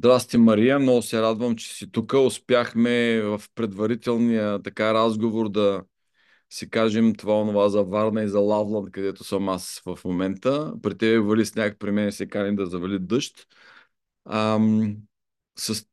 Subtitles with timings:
[0.00, 0.78] Здрасти, Мария.
[0.78, 2.12] Много се радвам, че си тук.
[2.12, 5.82] Успяхме в предварителния така разговор да
[6.50, 10.72] си кажем това онова за Варна и за Лавланд, където съм аз в момента.
[10.82, 13.46] При тебе вали сняг, при мен се кани да завали дъжд.
[14.24, 14.96] Ам,
[15.58, 15.86] с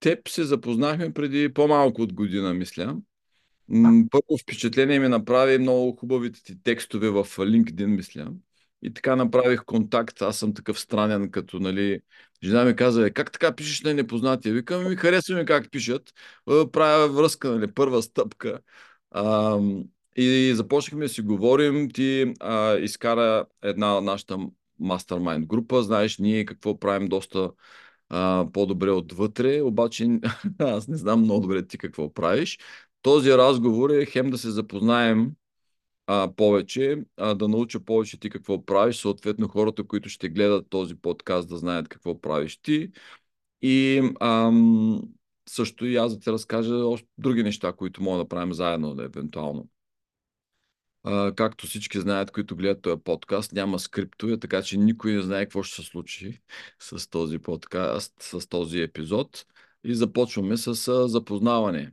[0.00, 2.96] теб се запознахме преди по-малко от година, мисля.
[4.10, 8.32] Първо впечатление ми направи много хубавите ти текстове в LinkedIn, мисля.
[8.82, 10.22] И така направих контакт.
[10.22, 12.00] Аз съм такъв странен, като, нали,
[12.44, 14.54] жена ми каза, е, как така пишеш на непознатия?
[14.54, 16.02] Викам, ми харесва ми как пишат.
[16.72, 18.60] Правя връзка, нали, първа стъпка.
[19.10, 19.58] А,
[20.16, 21.90] и започнахме да си говорим.
[21.90, 24.38] Ти а, изкара една нашата
[24.78, 25.82] мастермайнд група.
[25.82, 27.50] Знаеш, ние какво правим доста
[28.08, 30.08] а, по-добре отвътре, обаче
[30.58, 32.58] аз не знам много добре ти какво правиш.
[33.02, 35.30] Този разговор е хем да се запознаем
[36.10, 40.94] а, повече, а, да науча повече ти какво правиш, съответно хората, които ще гледат този
[40.94, 42.90] подкаст да знаят какво правиш ти.
[43.62, 45.02] И ам,
[45.48, 49.04] също и аз да ти разкажа още други неща, които мога да правим заедно, да,
[49.04, 49.68] евентуално.
[51.02, 55.44] А, както всички знаят, които гледат този подкаст, няма скриптове, така че никой не знае
[55.44, 56.40] какво ще се случи
[56.78, 59.46] с този подкаст, с този епизод.
[59.84, 61.92] И започваме с а, запознаване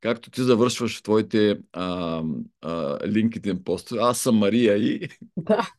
[0.00, 2.22] както ти завършваш в твоите а,
[2.60, 5.08] а, LinkedIn постове, аз съм Мария и...
[5.36, 5.70] Да.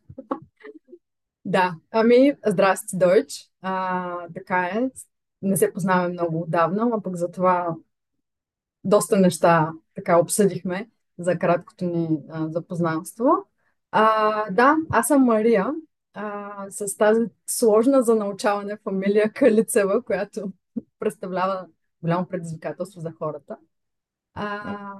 [1.46, 3.50] Да, ами, здрасти, Дойч.
[3.62, 4.90] А, така е.
[5.42, 7.76] Не се познаваме много отдавна, а пък затова
[8.84, 13.26] доста неща така обсъдихме за краткото ни а, запознанство.
[13.92, 15.74] А, да, аз съм Мария,
[16.14, 20.52] а, с тази сложна за научаване фамилия Калицева, която
[21.00, 21.68] представлява
[22.02, 23.58] голямо предизвикателство за хората.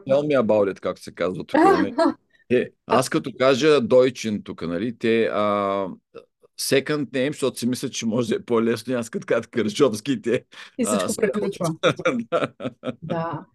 [0.08, 1.60] Tell me about it, както се казва тук.
[1.60, 1.96] Нали?
[2.50, 5.42] Е, аз като кажа Дойчин тук, нали, те а,
[6.60, 10.46] second name, защото си мисля, че може да е по-лесно, аз като кажа Кържовски, те...
[10.78, 11.66] И всичко приключва.
[13.04, 13.46] да.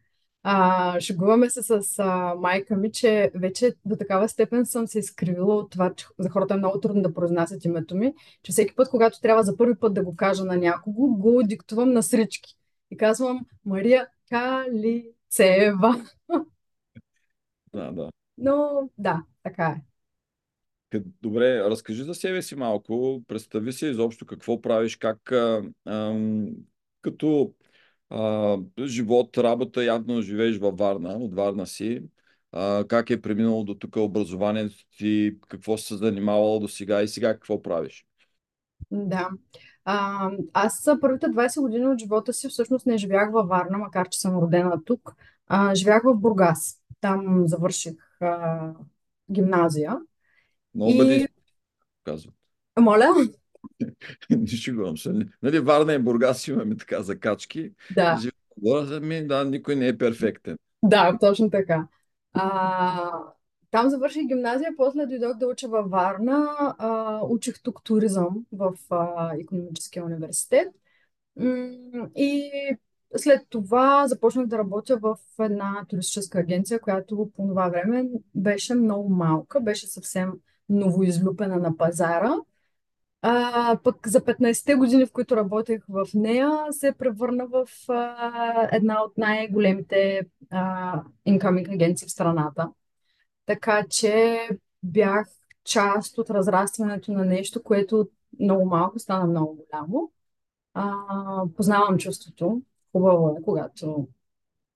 [0.42, 5.56] А, шегуваме се с а, майка ми, че вече до такава степен съм се изкривила
[5.56, 8.88] от това, че за хората е много трудно да произнасят името ми, че всеки път,
[8.88, 12.54] когато трябва за първи път да го кажа на някого, го диктувам на срички.
[12.90, 16.04] И казвам Мария Кали Цева.
[17.72, 18.10] Да, да.
[18.38, 19.82] Но да, така е.
[21.22, 23.22] Добре, разкажи за себе си малко.
[23.28, 26.16] Представи се изобщо какво правиш, как а, а,
[27.02, 27.54] като
[28.10, 32.02] а, живот, работа, явно живееш във Варна, от Варна си.
[32.52, 37.34] А, как е преминало до тук образованието ти, какво се занимавала до сега и сега
[37.34, 38.06] какво правиш?
[38.90, 39.30] Да.
[39.84, 44.20] А, аз първите 20 години от живота си всъщност не живях във Варна, макар че
[44.20, 45.14] съм родена тук.
[45.46, 46.78] А, живях в Бургас.
[47.00, 48.70] Там завърших а,
[49.32, 49.98] гимназия.
[50.74, 50.98] Много и...
[50.98, 51.28] бъде
[52.04, 52.34] казват.
[52.80, 53.14] Моля?
[54.30, 55.12] Не шегувам се.
[55.42, 57.72] Нали, Варна и Бургас имаме така закачки.
[57.94, 58.18] Да.
[59.02, 60.56] Ми, да, никой не е перфектен.
[60.82, 61.86] Да, точно така.
[62.34, 63.10] А,
[63.72, 66.48] там завърших гимназия, после дойдох да уча във Варна.
[66.78, 70.68] А, учих тук туризъм в а, економическия университет.
[72.16, 72.50] И
[73.16, 79.08] след това започнах да работя в една туристическа агенция, която по това време беше много
[79.08, 80.32] малка, беше съвсем
[80.68, 82.34] новоизлюпена на пазара.
[83.22, 89.02] А, пък за 15-те години, в които работех в нея, се превърна в а, една
[89.02, 90.22] от най-големите
[91.24, 92.68] инкоминг агенции в страната.
[93.46, 94.48] Така че
[94.82, 95.28] бях
[95.64, 98.08] част от разрастването на нещо, което
[98.40, 100.12] много малко стана много голямо.
[100.74, 100.96] А,
[101.56, 102.62] познавам чувството.
[102.92, 104.08] Хубаво е, когато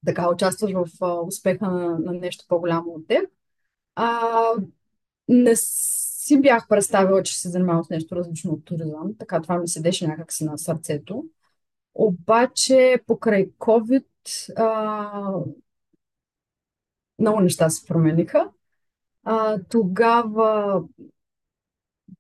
[0.07, 3.31] така участваш в а, успеха на, на нещо по-голямо от теб.
[3.95, 4.33] А,
[5.29, 9.69] не си бях представила, че се занимавам с нещо различно от туризъм, така това ми
[9.69, 11.25] седеше някакси на сърцето.
[11.95, 14.05] Обаче покрай COVID
[14.57, 15.41] а,
[17.19, 18.51] много неща се промениха.
[19.29, 20.83] А, тогава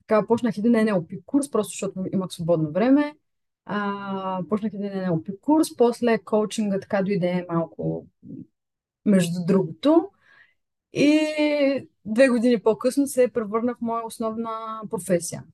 [0.00, 3.14] така, почнах един NLP курс, просто защото имах свободно време.
[3.64, 8.06] А, почнах един NLP курс, после коучинга така дойде малко
[9.04, 10.10] между другото.
[10.92, 11.20] И
[12.04, 15.44] две години по-късно се превърна в моя основна професия.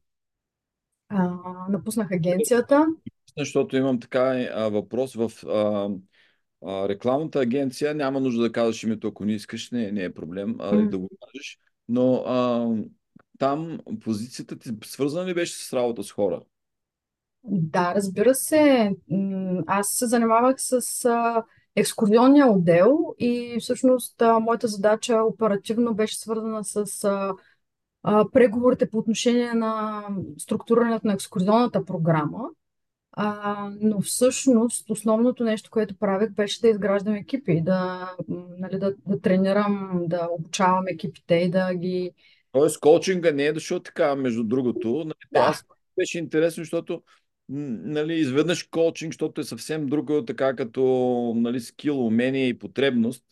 [1.08, 1.38] А,
[1.68, 2.86] напуснах агенцията.
[3.38, 5.90] Защото имам така а, въпрос в а,
[6.66, 7.94] а, рекламната агенция.
[7.94, 10.88] Няма нужда да казваш името, ако не искаш, не, не е проблем а, mm.
[10.88, 11.58] да го кажеш.
[11.88, 12.68] Но а,
[13.38, 16.42] там позицията ти свързана ли беше с работа с хора?
[17.44, 18.90] Да, разбира се.
[19.66, 21.44] Аз се занимавах с а,
[21.76, 27.34] екскурзионния отдел и всъщност а, моята задача оперативно беше свързана с а,
[28.02, 30.04] а, преговорите по отношение на
[30.38, 32.48] структурирането на екскурзионната програма.
[33.12, 38.10] А, но всъщност основното нещо, което правех, беше да изграждам екипи, да,
[38.58, 42.10] нали, да, да тренирам, да обучавам екипите и да ги...
[42.52, 44.88] Тоест, коучинга не е дошъл така, между другото.
[44.88, 45.64] Нали, Да, аз
[45.98, 47.02] беше интересно, защото
[47.48, 50.82] нали, изведнъж коучинг, защото е съвсем друго, така като
[51.36, 53.24] нали, скил, умение и потребност.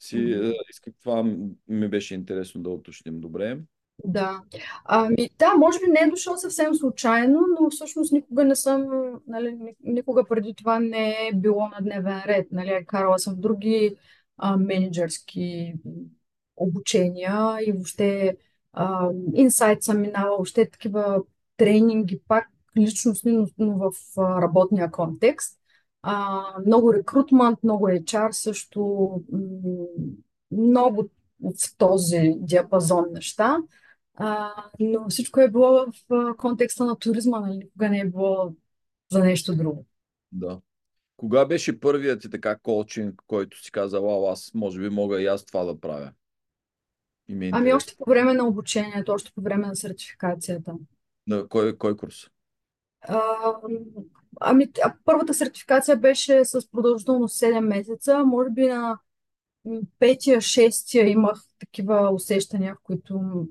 [0.00, 0.40] Си,
[0.70, 1.22] исках това
[1.68, 3.20] ми беше интересно да уточним.
[3.20, 3.58] Добре.
[4.04, 4.42] Да.
[4.84, 8.86] Ами да, може би не е дошъл съвсем случайно, но всъщност никога не съм,
[9.26, 12.46] нали, ни- никога преди това не е било на дневен ред.
[12.52, 13.96] Нали, карала съм в други
[14.36, 15.74] а, менеджерски
[16.56, 18.36] обучения и въобще
[19.34, 21.22] инсайт съм минала, въобще такива
[21.56, 22.48] тренинги, пак
[22.78, 25.58] личностни, но, в работния контекст.
[26.02, 29.10] А, много рекрутмент, много HR също,
[30.50, 31.08] много
[31.40, 33.58] в този диапазон неща.
[34.20, 37.56] А, но всичко е било в а, контекста на туризма, нали?
[37.56, 38.52] Никога не е било
[39.12, 39.86] за нещо друго.
[40.32, 40.60] Да.
[41.16, 45.26] Кога беше първият ти така коучинг, който си казал, вау, аз може би мога и
[45.26, 46.12] аз това да правя?
[47.28, 50.74] И ми е Ами още по време на обучението, още по време на сертификацията.
[51.26, 52.26] На кой, кой курс?
[53.00, 53.20] А,
[54.40, 54.68] ами,
[55.04, 58.24] първата сертификация беше с продължителност 7 месеца.
[58.24, 58.98] Може би на
[59.98, 63.46] петия, шестия имах такива усещания, в които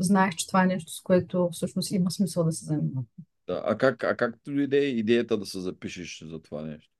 [0.00, 3.04] знаех, че това е нещо, с което всъщност има смисъл да се занимавам.
[3.46, 3.62] Да.
[3.64, 6.90] А как, а как дойде идеята да се запишеш за това нещо?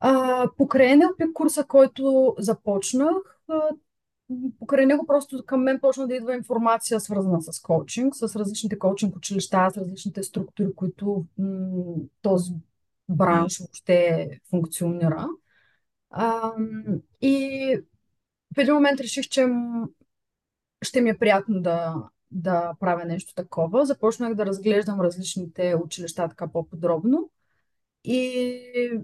[0.00, 3.16] А, покрай NLP курса, който започнах,
[4.58, 9.16] покрай него просто към мен почна да идва информация, свързана с коучинг, с различните коучинг
[9.16, 12.52] училища, с различните структури, които м, този
[13.08, 15.28] бранш въобще функционира.
[16.10, 16.52] А,
[17.20, 17.78] и
[18.56, 19.46] в един момент реших, че
[20.82, 21.94] ще ми е приятно да,
[22.34, 23.86] да правя нещо такова.
[23.86, 27.30] Започнах да разглеждам различните училища така по-подробно.
[28.04, 29.00] И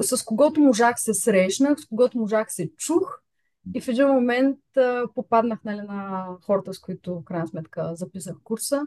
[0.00, 3.20] с когото можах се срещнах, с когото можах се чух
[3.74, 8.36] и в един момент а, попаднах нали, на хората, с които в крайна сметка записах
[8.44, 8.86] курса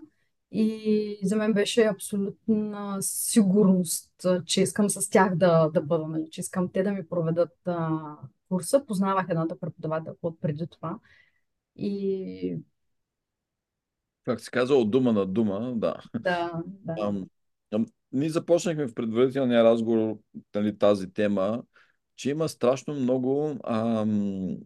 [0.52, 6.42] и за мен беше абсолютна сигурност, че искам с тях да, да бъда, нали, че
[6.42, 8.00] искам те да ми проведат а,
[8.50, 8.86] курса.
[8.86, 11.00] Познавах едната преподавателка от преди това
[11.76, 12.58] и
[14.24, 15.96] Как се казва, от дума на дума, да.
[16.20, 17.26] да, да, Ам,
[17.74, 20.20] ам, ние започнахме в предварителния разговор
[20.56, 21.64] нали, тази тема,
[22.16, 24.58] че има страшно много ам,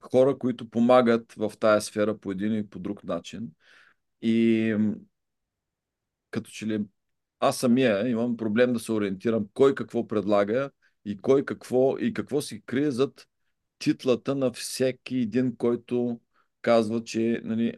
[0.00, 3.50] хора, които помагат в тая сфера по един и по друг начин.
[4.22, 4.76] И
[6.30, 6.84] като че ли
[7.40, 10.70] аз самия имам проблем да се ориентирам кой какво предлага
[11.04, 13.26] и кой какво и какво си крие зад
[13.78, 16.20] титлата на всеки един, който
[16.62, 17.74] казва, че нали,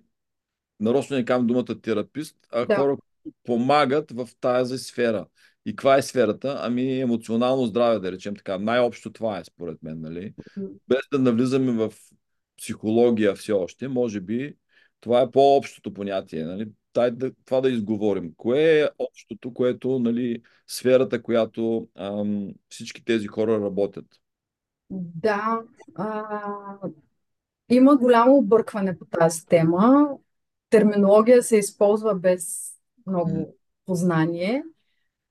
[0.81, 2.77] нарочно не казвам думата терапист, а да.
[2.77, 5.27] хора, които помагат в тази сфера.
[5.67, 6.59] И каква е сферата?
[6.63, 8.59] Ами емоционално здраве, да речем така.
[8.59, 10.35] Най-общо това е, според мен, нали?
[10.89, 11.93] Без да навлизаме в
[12.59, 14.57] психология все още, може би
[15.01, 16.69] това е по-общото понятие, нали?
[16.95, 18.33] Дай да, това да изговорим.
[18.37, 24.07] Кое е общото, което, нали, сферата, която ам, всички тези хора работят?
[24.91, 25.61] Да,
[25.95, 26.79] а,
[27.69, 30.09] има голямо объркване по тази тема.
[30.71, 32.73] Терминология се използва без
[33.07, 34.63] много познание.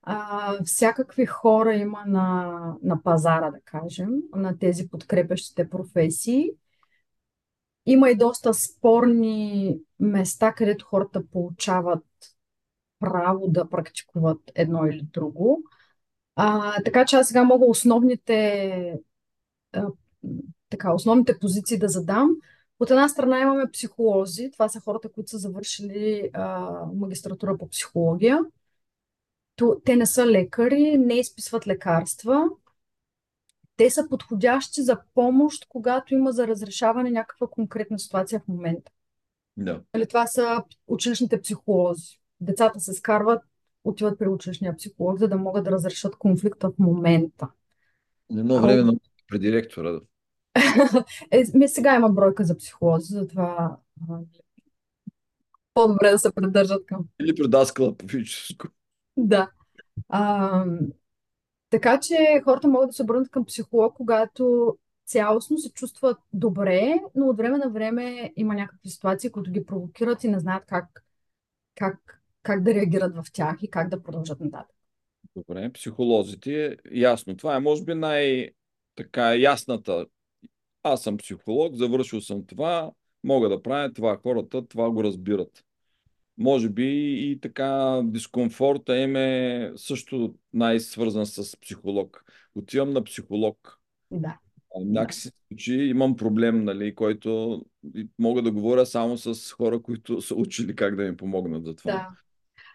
[0.02, 6.50] А, всякакви хора има на, на пазара, да кажем, на тези подкрепящите професии.
[7.86, 12.04] Има и доста спорни места, където хората получават
[13.00, 15.62] право да практикуват едно или друго.
[16.36, 18.98] А, така че аз сега мога основните
[19.72, 19.86] а,
[20.70, 22.30] така, основните позиции да задам.
[22.80, 24.50] От една страна имаме психолози.
[24.50, 28.38] Това са хората, които са завършили а, магистратура по психология.
[29.84, 32.44] Те не са лекари, не изписват лекарства.
[33.76, 38.92] Те са подходящи за помощ, когато има за разрешаване някаква конкретна ситуация в момента.
[39.56, 39.80] Да.
[39.94, 42.20] Нали, това са училищните психолози.
[42.40, 43.42] Децата се скарват,
[43.84, 47.48] отиват при училищния психолог, за да могат да разрешат конфликта в момента.
[48.30, 48.92] Едно А, време на
[49.28, 50.00] преди ректора.
[51.30, 53.76] Е, ми сега има бройка за психолози, затова
[55.74, 57.04] по-добре да се придържат към.
[57.20, 58.66] Или предаскала по физическо.
[59.16, 59.50] Да.
[60.08, 60.64] А,
[61.70, 64.76] така че хората могат да се обърнат към психолог, когато
[65.06, 70.24] цялостно се чувстват добре, но от време на време има някакви ситуации, които ги провокират
[70.24, 71.04] и не знаят как,
[71.74, 74.76] как, как да реагират в тях и как да продължат нататък.
[75.36, 77.36] Добре, психолозите, ясно.
[77.36, 80.06] Това е, може би, най-така ясната.
[80.82, 82.90] Аз съм психолог, завършил съм това,
[83.24, 84.16] мога да правя това.
[84.22, 85.64] Хората това го разбират.
[86.38, 92.24] може би и така дискомфорта им е също най-свързан с психолог.
[92.54, 93.78] Отивам на психолог.
[94.10, 94.38] Да.
[94.80, 97.62] Някакси случи, имам проблем, нали, който
[98.18, 101.92] мога да говоря само с хора, които са учили как да ми помогнат за това.
[101.92, 102.08] Да.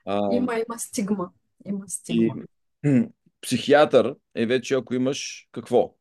[0.05, 1.29] А, Има, има стигма.
[1.65, 2.35] Има и стигма.
[3.41, 5.94] психиатър е вече ако имаш какво?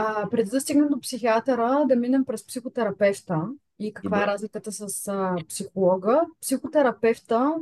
[0.00, 4.32] А, преди да стигнем до психиатъра, да минем през психотерапевта и каква е Добре.
[4.32, 6.20] разликата с а, психолога.
[6.40, 7.54] Психотерапевта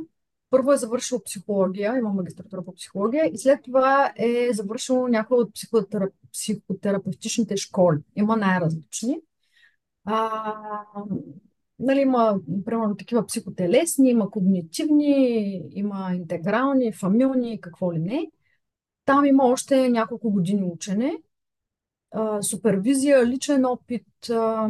[0.49, 5.53] първо е завършил психология, има магистратура по психология и след това е завършил някои от
[5.53, 6.09] психотера...
[6.33, 7.97] психотерапевтичните школи.
[8.15, 9.19] Има най-различни.
[10.05, 10.53] А,
[11.79, 18.31] нали, има, примерно, такива психотелесни, има когнитивни, има интегрални, фамилни, какво ли не.
[19.05, 21.17] Там има още няколко години учене
[22.11, 24.69] а, супервизия, личен опит, а,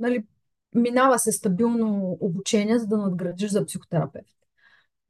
[0.00, 0.26] нали,
[0.74, 4.36] минава се стабилно обучение, за да надградиш за психотерапевт.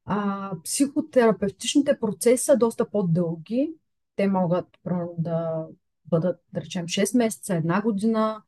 [0.05, 3.75] А, психотерапевтичните процеси са доста по-дълги.
[4.17, 5.67] Те могат примерно, да
[6.05, 8.43] бъдат, да речем, 6 месеца, една година,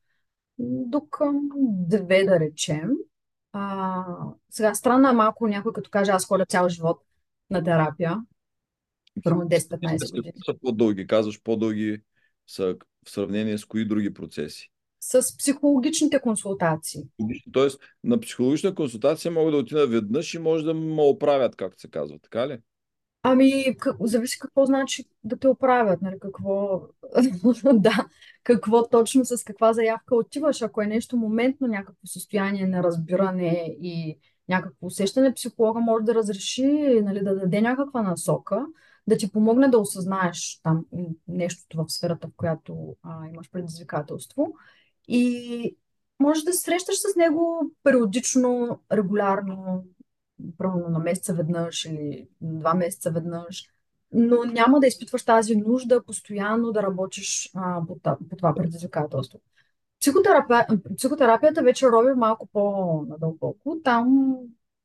[0.59, 1.49] до към
[1.89, 2.91] две, да речем.
[3.53, 4.05] А,
[4.51, 7.03] сега, странно е малко някой, като каже, аз ходя цял живот
[7.51, 8.17] на терапия,
[9.25, 10.33] примерно 10-15 години.
[10.45, 12.03] Са по-дълги, казваш по-дълги
[12.51, 12.77] са
[13.07, 14.71] в сравнение с кои други процеси?
[15.01, 17.03] С психологичните консултации.
[17.53, 21.91] Тоест, на психологична консултация мога да отида веднъж и може да ме оправят, както се
[21.91, 22.59] казва, така ли?
[23.23, 26.83] Ами, как, зависи какво значи да те оправят, нали, какво,
[27.75, 28.07] да,
[28.43, 30.63] какво точно с каква заявка отиваш.
[30.63, 37.01] Ако е нещо моментно, някакво състояние на разбиране и някакво усещане, психолога може да разреши,
[37.03, 38.67] нали, да даде някаква насока,
[39.11, 40.85] да ти помогне да осъзнаеш там
[41.29, 44.55] нещото в сферата, в която а, имаш предизвикателство.
[45.09, 45.77] И
[46.21, 49.85] може да се срещаш с него периодично, регулярно,
[50.59, 53.69] примерно на месеца веднъж или на два месеца веднъж,
[54.13, 57.99] но няма да изпитваш тази нужда постоянно да работиш а, по,
[58.31, 59.41] по това предизвикателство.
[60.01, 63.81] Психотерапия, психотерапията вече роби малко по-надълбоко.
[63.85, 64.37] Там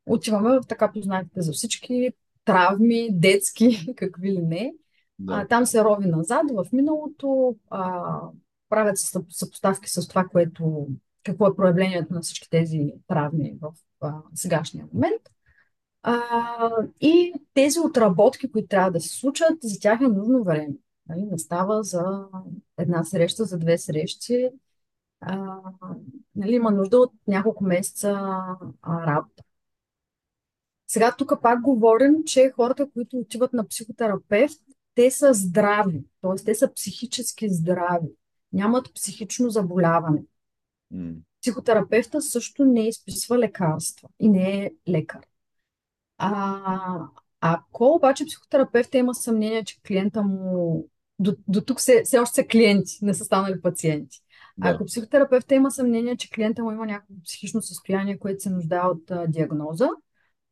[0.05, 2.11] отиваме в така познатите за всички
[2.45, 4.73] травми, детски, какви ли не.
[5.27, 5.47] А, Да.
[5.47, 8.21] там се рови назад, в миналото, а,
[8.69, 10.87] правят се съп- съпоставки с това, което,
[11.23, 13.71] какво е проявлението на всички тези травми в
[14.01, 15.21] а, сегашния момент.
[16.03, 16.19] А,
[17.01, 20.73] и тези отработки, които трябва да се случат, за тях е нужно време.
[21.09, 21.21] Нали?
[21.21, 22.25] Не става за
[22.77, 24.49] една среща, за две срещи.
[25.21, 25.57] А,
[26.35, 28.11] нали, има нужда от няколко месеца
[28.81, 29.43] а, работа.
[30.95, 34.59] Сега тук пак говорим, че хората, които отиват на психотерапевт,
[34.93, 36.43] те са здрави, т.е.
[36.45, 38.07] те са психически здрави,
[38.53, 40.23] нямат психично заболяване.
[40.91, 41.11] М.
[41.41, 45.21] Психотерапевта също не изписва лекарства и не е лекар.
[46.17, 46.99] А,
[47.41, 50.85] ако обаче психотерапевта има съмнение, че клиента му
[51.19, 54.19] до, до тук все, все още са клиенти, не са станали пациенти.
[54.57, 54.69] Да.
[54.69, 59.11] Ако психотерапевта има съмнение, че клиента му има някакво психично състояние, което се нуждае от
[59.11, 59.89] а, диагноза,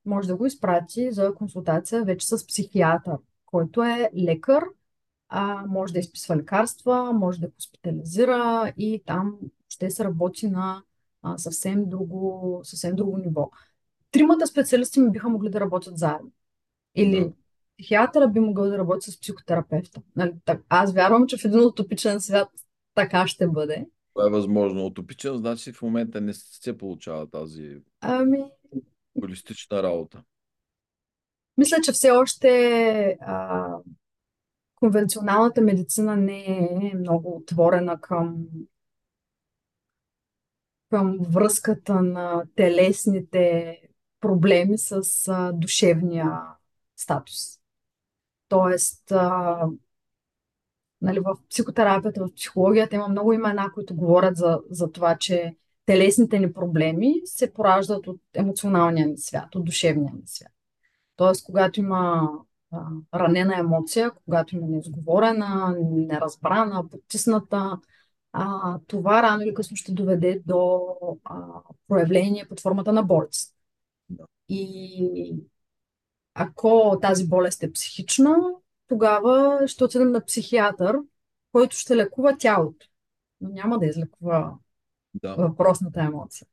[0.05, 4.63] може да го изпрати за консултация вече с психиатър, който е лекар,
[5.29, 9.37] а, може да изписва лекарства, може да хоспитализира и там
[9.69, 10.83] ще се работи на
[11.21, 13.49] а, съвсем друго, съвсем друго ниво.
[14.11, 16.31] Тримата специалисти ми биха могли да работят заедно.
[16.95, 17.31] Или Да.
[17.79, 20.01] психиатъра би могъл да работи с психотерапевта.
[20.15, 22.49] Нали, так, аз вярвам, че в един утопичен свят
[22.95, 23.85] така ще бъде.
[24.13, 24.85] Това е възможно.
[24.85, 28.43] Утопичен, значи в момента не се получава тази Ами,
[29.19, 30.23] холистична работа.
[31.57, 33.67] мисля, че все още а,
[34.75, 36.45] конвенционалната медицина не
[36.91, 38.45] е много отворена към,
[40.89, 43.77] към връзката на телесните
[44.19, 46.41] проблеми с а, душевния
[46.95, 47.59] статус.
[48.47, 49.67] Тоест, а,
[51.01, 55.55] нали, в психотерапията, в психологията има много имена, които говорят за, за това, че
[55.85, 60.51] телесните ни проблеми се пораждат от емоционалния ни свят, от душевния ни свят.
[61.15, 62.29] Тоест, когато има
[62.71, 67.79] а, ранена емоция, когато има неизговорена, неразбрана, потисната,
[68.33, 70.81] а, това рано или късно ще доведе до
[71.23, 71.37] а,
[71.87, 73.55] проявление под формата на болест.
[74.49, 75.35] И
[76.33, 78.37] ако тази болест е психична,
[78.87, 80.99] тогава ще отидем на психиатър,
[81.51, 82.87] който ще лекува тялото,
[83.41, 84.53] но няма да излекува
[85.13, 85.35] Да.
[85.35, 86.47] въпросната емоция.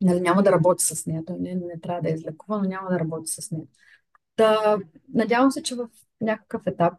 [0.00, 1.24] Нали, няма да работи с нея.
[1.24, 3.66] Той не, не трябва да я излекува, но няма да работи с нея.
[4.36, 4.78] Та,
[5.14, 5.88] надявам се, че в
[6.20, 6.94] някакъв етап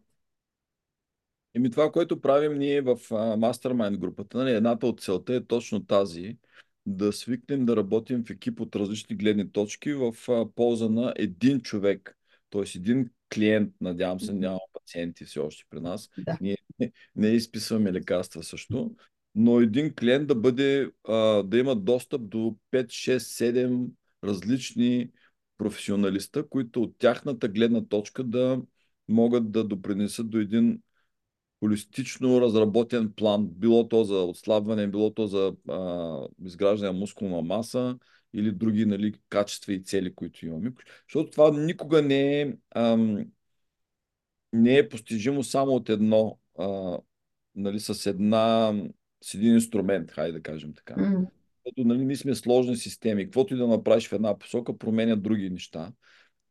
[1.55, 6.38] Еми това, което правим ние в Mastermind групата, нали, едната от целта е точно тази,
[6.86, 11.62] да свикнем да работим в екип от различни гледни точки в а, полза на един
[11.62, 12.17] човек,
[12.50, 12.63] т.е.
[12.75, 16.10] един клиент, надявам се, няма пациенти все още при нас.
[16.17, 16.38] Да.
[16.41, 18.96] Ние не, не изписваме лекарства също,
[19.36, 23.90] но един клиент да бъде, а, да има достъп до 5, 6, 7
[24.24, 25.12] различни
[25.58, 28.62] професионалиста, които от тяхната гледна точка да
[29.08, 30.82] могат да допринесат до един
[31.60, 37.98] холистично разработен план, било то за отслабване, било то за а, изграждане на мускулна маса
[38.34, 40.74] или други нали, качества и цели, които имаме.
[41.10, 43.25] Защото това никога не е, ам,
[44.54, 46.98] не е постижимо само от едно, а,
[47.56, 48.74] нали, с, една,
[49.24, 50.94] с един инструмент, хайде да кажем така.
[50.94, 51.27] Mm.
[51.65, 53.24] Защото нали, ние сме сложни системи.
[53.25, 55.94] Каквото и да направиш в една посока, променя други неща.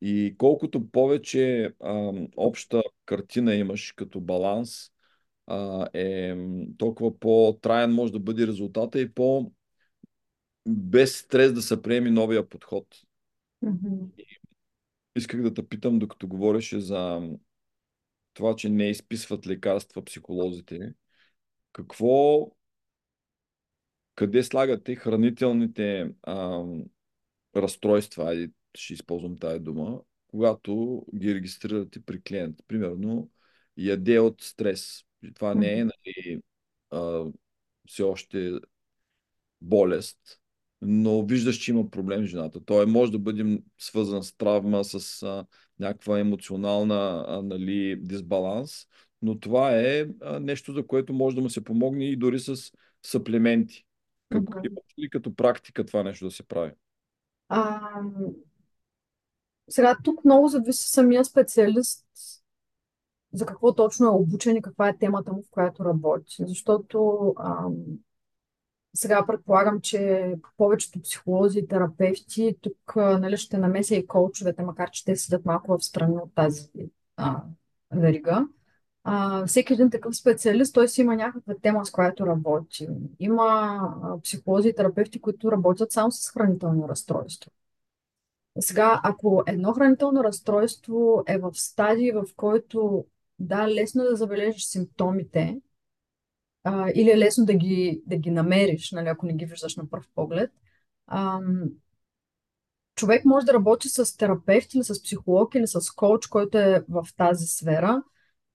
[0.01, 4.91] И колкото повече а, обща картина имаш като баланс,
[5.47, 6.37] а, е
[6.79, 9.53] толкова по-траен може да бъде резултата и по
[10.69, 12.87] без стрес да се приеми новия подход.
[13.65, 14.27] Mm-hmm.
[15.17, 17.31] Исках да те питам, докато говореше за
[18.35, 20.95] това, че не изписват лекарства психолозите.
[21.73, 22.47] Какво,
[24.15, 26.65] къде слагате хранителните а,
[27.57, 32.57] разстройства, айде ще използвам тази дума, когато ги регистрирате при клиент.
[32.69, 33.31] Примерно,
[33.77, 35.05] яде от стрес.
[35.35, 36.43] Това не е нали,
[36.91, 37.25] а,
[37.87, 38.53] все още
[39.61, 40.19] болест,
[40.83, 42.65] но виждаш, че има проблем жената.
[42.65, 45.47] Той може да бъде свързан с травма, с а,
[45.79, 48.87] някаква емоционална а, нали, дисбаланс,
[49.23, 52.73] но това е а, нещо, за което може да му се помогне и дори с
[53.03, 53.85] съплементи.
[54.33, 54.67] Как, Mm-hmm.
[54.67, 56.73] Има ли като практика това нещо да се прави?
[57.49, 57.81] А,
[59.69, 62.07] сега тук много зависи самия специалист
[63.33, 66.37] за какво точно е обучен и каква е темата му, в която работи.
[66.39, 67.75] Защото ам,
[68.95, 75.05] сега предполагам, че повечето психолози и терапевти тук нали, ще намеся и коучовете, макар че
[75.05, 76.69] те седят малко в страни от тази
[77.17, 77.43] а,
[77.93, 78.47] верига.
[79.05, 82.89] А, всеки един такъв специалист, той си има някаква тема, с която работи.
[83.19, 87.51] Има а, психолози и терапевти, които работят само с хранително разстройство.
[88.61, 93.07] Сега, ако едно хранително разстройство е в стадии, в който
[93.39, 95.61] да, лесно е да забележиш симптомите,
[96.65, 99.91] а, или е лесно да ги, да ги намериш, нали, ако не ги виждаш на
[99.91, 100.51] пръв поглед,
[101.07, 101.65] ам,
[102.95, 107.07] човек може да работи с терапевт или с психолог или с коуч, който е в
[107.17, 108.03] тази сфера,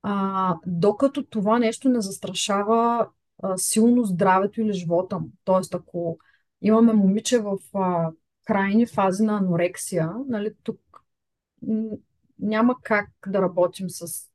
[0.03, 3.07] а, докато това нещо не застрашава
[3.43, 5.29] а, силно здравето или живота му.
[5.43, 6.19] Тоест, ако
[6.61, 8.11] имаме момиче в а,
[8.45, 10.79] крайни фази на анорексия, нали, тук
[12.39, 14.29] няма как да работим с,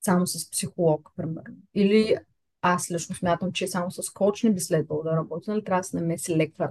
[0.00, 1.56] само с психолог, примерно.
[1.74, 2.16] Или
[2.62, 5.84] аз лично смятам, че само с коуч не би следвало да работи, нали, трябва да
[5.84, 6.70] се намеси лекар.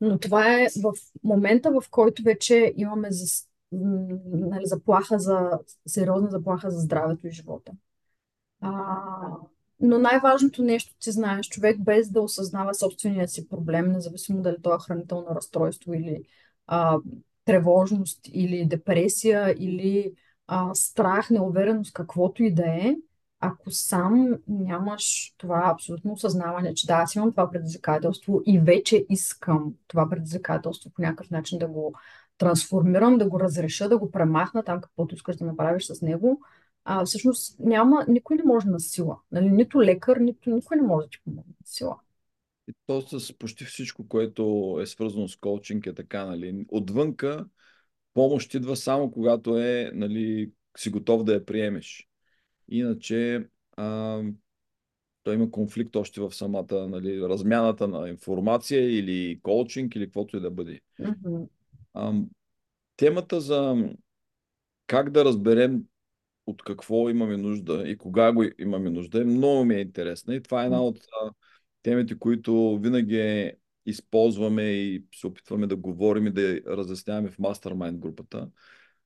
[0.00, 0.92] Но това е в
[1.24, 5.50] момента, в който вече имаме за, м, нали, заплаха за,
[5.86, 7.72] сериозна заплаха за здравето и живота.
[8.60, 8.96] А,
[9.80, 14.74] но най-важното нещо, ти знаеш, човек без да осъзнава собствения си проблем, независимо дали то
[14.74, 16.22] е хранително разстройство или
[16.66, 16.98] а,
[17.44, 20.12] тревожност, или депресия, или
[20.46, 22.96] а, страх, неувереност, каквото и да е,
[23.40, 29.74] ако сам нямаш това абсолютно осъзнаване, че да, аз имам това предизвикателство и вече искам
[29.86, 31.94] това предизвикателство по някакъв начин да го
[32.38, 36.40] трансформирам, да го разреша, да го премахна там, каквото искаш да направиш с него,
[36.84, 39.18] а, всъщност няма, никой не може на сила.
[39.32, 39.50] Нали?
[39.50, 41.96] Нито лекар, нито никой не може да ти помогне на сила.
[42.68, 46.66] И то с почти всичко, което е свързано с коучинг е така, нали.
[46.68, 47.46] Отвънка
[48.14, 52.08] помощ идва само когато е, нали, си готов да я приемеш.
[52.68, 53.46] Иначе
[53.76, 54.20] а,
[55.22, 60.40] той има конфликт още в самата, нали, размяната на информация или коучинг или каквото и
[60.40, 60.80] да бъде.
[60.98, 61.44] Мгм.
[61.98, 62.12] А,
[62.96, 63.90] темата за
[64.86, 65.84] как да разберем
[66.46, 70.42] от какво имаме нужда и кога го имаме нужда е много ми е интересна и
[70.42, 70.98] това е една от
[71.82, 73.52] темите, които винаги
[73.86, 78.48] използваме и се опитваме да говорим и да разясняваме в мастермайнд групата.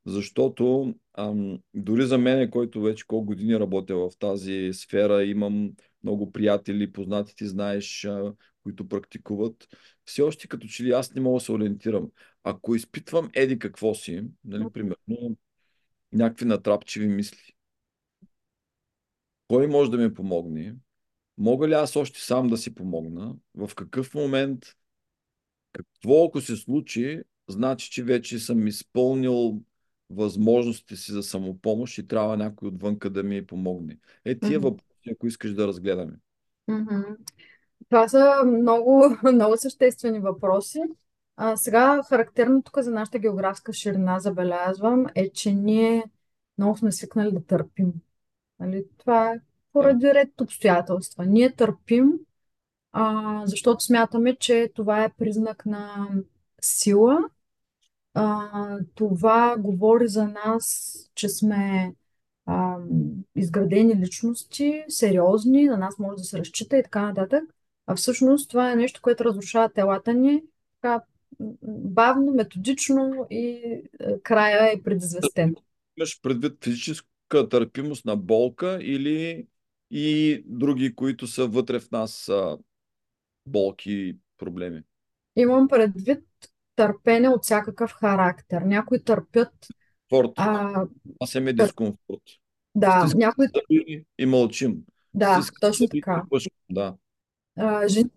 [0.06, 6.32] Защото ам, дори за мен, който вече колко години работя в тази сфера, имам много
[6.32, 8.08] приятели, познати ти знаеш,
[8.62, 9.68] които практикуват,
[10.04, 12.10] все още като че ли аз не мога да се ориентирам.
[12.44, 15.36] Ако изпитвам еди какво си, нали, примерно,
[16.12, 17.54] някакви натрапчиви мисли,
[19.48, 20.74] кой може да ми помогне?
[21.38, 23.36] Мога ли аз още сам да си помогна?
[23.54, 24.64] В какъв момент?
[25.72, 29.62] Какво ако се случи, значи, че вече съм изпълнил
[30.10, 33.98] възможностите си за самопомощ и трябва някой отвънка да ми помогне.
[34.24, 34.68] Е, тия Мгм.
[34.68, 36.12] въпроси, ако искаш да разгледаме.
[36.68, 37.02] Мгм.
[37.88, 40.82] Това са много, много съществени въпроси.
[41.36, 46.04] А, сега характерно тук за нашата географска ширина, забелязвам, е, че ние
[46.58, 47.92] много сме свикнали да търпим.
[48.60, 48.84] Нали?
[48.98, 49.40] Това е
[49.72, 51.26] поради ред обстоятелства.
[51.26, 52.12] Ние търпим,
[52.92, 56.08] а, защото смятаме, че това е признак на
[56.60, 57.18] сила.
[58.14, 58.48] А,
[58.94, 61.94] това говори за нас, че сме
[62.46, 62.76] а,
[63.36, 67.44] изградени личности, сериозни, на нас може да се разчита и така нататък.
[67.86, 70.42] А всъщност това е нещо, което разрушава телата ни
[70.82, 71.02] така
[71.68, 73.82] бавно, методично и е,
[74.22, 75.54] края е предизвестен.
[75.96, 79.46] Имаш предвид физическа търпимост на болка или
[79.90, 82.30] и други, които са вътре в нас
[83.46, 84.82] болки и проблеми?
[85.36, 86.24] Имам предвид
[86.76, 88.62] търпене от всякакъв характер.
[88.62, 89.52] Някои търпят,
[90.10, 90.30] Форт.
[90.36, 90.84] а,
[91.20, 91.64] Аз имаме тър...
[91.64, 92.22] дискомфорт.
[92.74, 94.76] да, Стискаме някои, и мълчим.
[95.14, 96.24] да, Стискаме точно така.
[96.70, 96.94] Да.
[97.86, 98.10] Жени,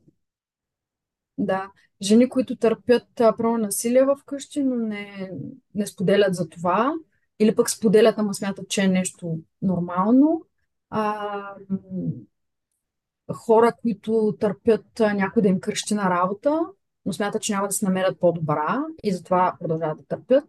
[1.37, 1.71] да,
[2.01, 5.31] жени, които търпят а, насилие в къщи, но не,
[5.75, 6.93] не споделят за това,
[7.39, 10.45] или пък споделят, ама смятат, че е нещо нормално.
[10.89, 11.55] А,
[13.33, 16.59] хора, които търпят някой да им кръщи на работа,
[17.05, 20.43] но смятат, че няма да се намерят по-добра и затова продължават да търпят.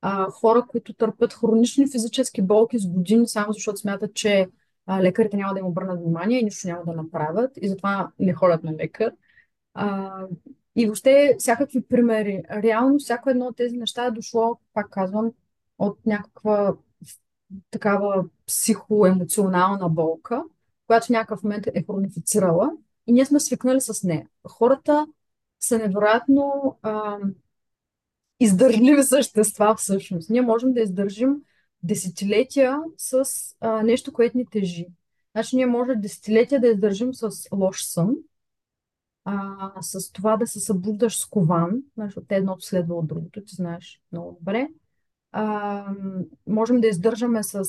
[0.00, 4.48] А, хора, които търпят хронични физически болки с години, само защото смятат, че
[4.86, 8.34] а, лекарите няма да им обърнат внимание и нищо няма да направят и затова не
[8.34, 9.12] ходят на лекар.
[9.74, 10.10] А,
[10.76, 12.42] и въобще всякакви примери.
[12.50, 15.32] Реално всяко едно от тези неща е дошло, пак казвам,
[15.78, 16.74] от някаква
[17.70, 20.44] такава психоемоционална болка,
[20.86, 22.70] която в някакъв момент е хронифицирала
[23.06, 24.26] и ние сме свикнали с нея.
[24.48, 25.06] Хората
[25.60, 27.18] са невероятно а,
[28.40, 30.30] издържливи същества всъщност.
[30.30, 31.36] Ние можем да издържим
[31.82, 33.24] десетилетия с
[33.60, 34.86] а, нещо, което ни тежи.
[35.32, 38.16] Значи ние може десетилетия да издържим с лош сън,
[39.24, 44.00] а, с това да се събуждаш скован, защото те едното следва от другото, ти знаеш
[44.12, 44.68] много добре.
[45.32, 45.86] А,
[46.46, 47.64] можем да издържаме с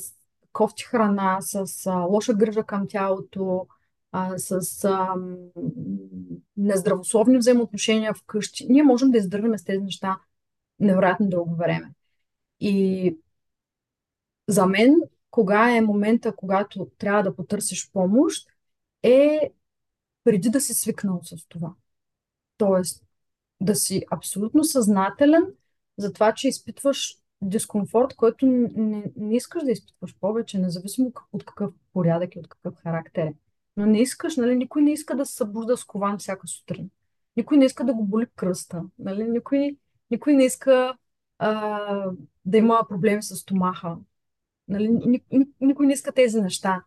[0.52, 3.66] кофти храна, с а, лоша грижа към тялото,
[4.12, 5.14] а, с а,
[6.56, 8.66] нездравословни взаимоотношения вкъщи.
[8.68, 10.18] Ние можем да издържаме с тези неща
[10.80, 11.90] невероятно дълго време.
[12.60, 13.16] И
[14.48, 14.96] за мен,
[15.30, 18.48] кога е момента, когато трябва да потърсиш помощ,
[19.02, 19.52] е
[20.24, 21.74] преди да си свикнал с това.
[22.56, 23.04] Тоест,
[23.60, 25.54] да си абсолютно съзнателен
[25.98, 31.74] за това, че изпитваш дискомфорт, който не, не искаш да изпитваш повече, независимо от какъв
[31.92, 33.34] порядък и от какъв характер е.
[33.76, 36.90] Но не искаш, нали, никой не иска да се събужда с кован всяка сутрин.
[37.36, 38.82] Никой не иска да го боли кръста.
[38.98, 39.24] Нали?
[39.24, 39.76] Никой,
[40.10, 40.96] никой не иска
[41.38, 42.10] а,
[42.44, 43.96] да има проблеми с стомаха.
[44.68, 44.88] Нали?
[44.88, 46.84] Ни, ни, никой не иска тези неща.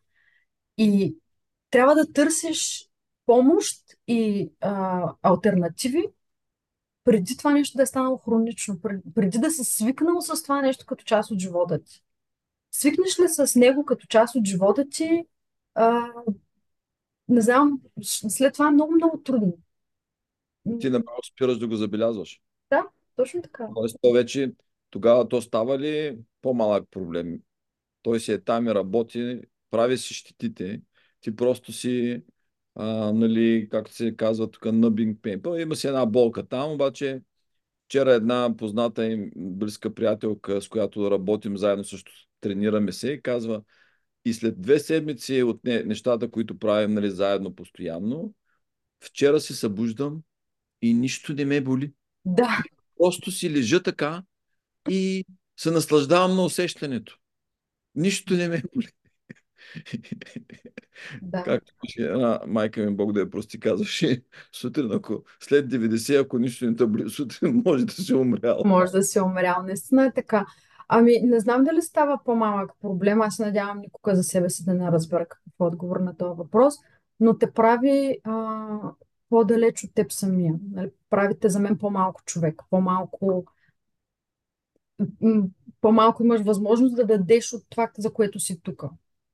[0.77, 1.17] И
[1.69, 2.89] трябва да търсиш
[3.25, 6.03] помощ и а, альтернативи,
[7.03, 10.85] преди това нещо да е станало хронично, пред- преди да си свикнал с това нещо
[10.85, 12.03] като част от живота ти.
[12.71, 15.25] Свикнеш ли с него като част от живота ти,
[15.75, 16.07] а,
[17.27, 19.57] не знам, след това е много, много трудно.
[20.79, 22.41] Ти направо спираш да го забелязваш.
[22.69, 22.85] Да,
[23.15, 23.67] точно така.
[23.75, 24.51] Тоест, то вече
[24.89, 27.39] тогава то става ли по-малък проблем?
[28.01, 30.81] Той си е там и работи, прави си щетите.
[31.21, 32.23] Ти просто си,
[32.75, 35.61] а, нали, както се казва тук, nubbing pain.
[35.61, 37.21] Има си една болка там, обаче
[37.87, 43.61] вчера една позната им близка приятелка, с която работим заедно, също тренираме се и казва,
[44.25, 48.33] и след две седмици от не, нещата, които правим нали, заедно постоянно,
[49.03, 50.21] вчера се събуждам
[50.81, 51.93] и нищо не ме боли.
[52.25, 52.63] Да,
[52.97, 54.23] Просто си лежа така
[54.89, 55.25] и
[55.57, 57.17] се наслаждавам на усещането.
[57.97, 58.87] Нищо не ме боли.
[61.21, 61.43] да.
[61.43, 64.21] Както една майка ми, Бог да я прости, казваше
[64.55, 68.61] сутрин, ако след 90, ако нищо не те боли сутрин, може да си умрял.
[68.65, 69.63] Може да си умрял.
[69.63, 70.45] Наистина е така.
[70.87, 73.21] Ами, не знам дали става по-малък проблем.
[73.21, 76.37] Аз се надявам никога за себе си да не разбера какъв е отговор на този
[76.37, 76.73] въпрос,
[77.19, 78.67] но те прави а,
[79.29, 80.53] по-далеч от теб самия.
[80.71, 80.89] Нали?
[81.09, 83.45] Правите за мен по-малко човек, по-малко
[85.81, 88.83] по-малко имаш възможност да дадеш от това, за което си тук.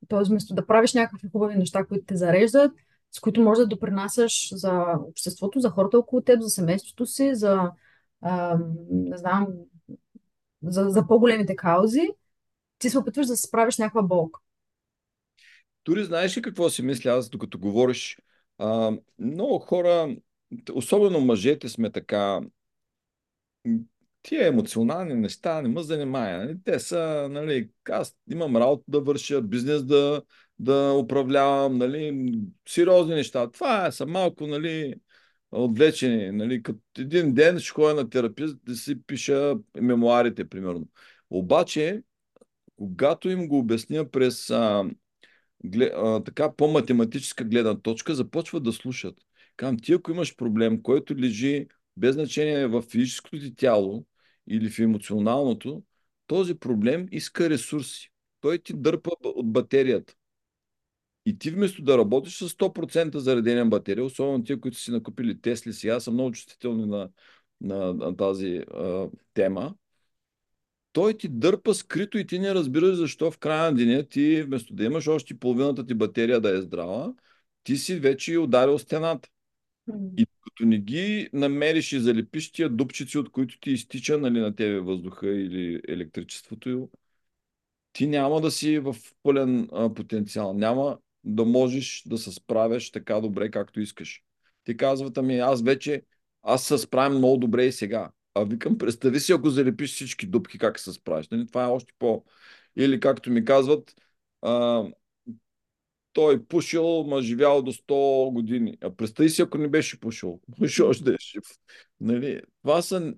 [0.08, 2.72] Тоест, вместо да правиш някакви хубави неща, които те зареждат,
[3.10, 7.70] с които можеш да допринасяш за обществото, за хората около теб, за семейството си, за,
[8.20, 8.58] а,
[8.90, 9.46] не знам,
[10.62, 12.08] за, за по-големите каузи,
[12.78, 14.40] ти се опитваш да се справиш някаква болка.
[15.84, 18.18] Дори знаеш ли какво си мисля аз, докато говориш?
[18.58, 20.16] А, много хора,
[20.72, 22.40] особено мъжете сме така,
[24.24, 26.38] тия емоционални неща не ме занимая.
[26.38, 26.56] Нали?
[26.64, 30.22] Те са, нали, аз имам работа да върша, бизнес да,
[30.58, 32.32] да управлявам, нали,
[32.68, 33.50] сериозни неща.
[33.50, 34.94] Това е, са малко, нали,
[35.50, 36.30] отвлечени.
[36.30, 40.88] Нали, като един ден ще ходя на терапия да си пиша мемуарите, примерно.
[41.30, 42.02] Обаче,
[42.76, 44.84] когато им го обясня през а,
[45.64, 49.14] глед, а, така по-математическа гледна точка, започват да слушат.
[49.56, 54.06] Казвам, ти ако имаш проблем, който лежи без значение в физическото ти тяло
[54.48, 55.82] или в емоционалното,
[56.26, 58.10] този проблем иска ресурси.
[58.40, 60.14] Той ти дърпа от батерията.
[61.26, 65.72] И ти вместо да работиш с 100% заредена батерия, особено тия, които си накупили Тесли
[65.72, 67.08] сега, са много чувствителни на,
[67.60, 69.74] на, на тази а, тема,
[70.92, 74.74] той ти дърпа скрито и ти не разбираш защо в края на деня ти, вместо
[74.74, 77.14] да имаш още половината ти батерия да е здрава,
[77.64, 79.28] ти си вече ударил стената.
[80.16, 84.56] И като не ги намериш и залепиш тия дупчици, от които ти изтича нали, на
[84.56, 86.88] тебе въздуха или електричеството,
[87.92, 90.54] ти няма да си в пълен а, потенциал.
[90.54, 94.22] Няма да можеш да се справяш така добре, както искаш.
[94.64, 96.02] Ти казват, ами аз вече,
[96.42, 98.10] аз се справям много добре и сега.
[98.34, 101.28] А викам, представи си, ако залепиш всички дупки, как се справиш.
[101.28, 101.46] Нали?
[101.46, 102.24] Това е още по...
[102.76, 103.94] Или както ми казват,
[104.42, 104.84] а,
[106.14, 108.76] той пушил, ма живял до 100 години.
[108.80, 110.40] А представи си, ако не беше пушил.
[110.60, 111.44] Може още е жив.
[112.00, 112.40] Нали?
[112.62, 113.14] Това са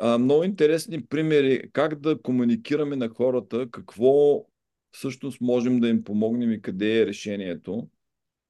[0.00, 4.44] а, много интересни примери как да комуникираме на хората, какво
[4.92, 7.88] всъщност можем да им помогнем и къде е решението.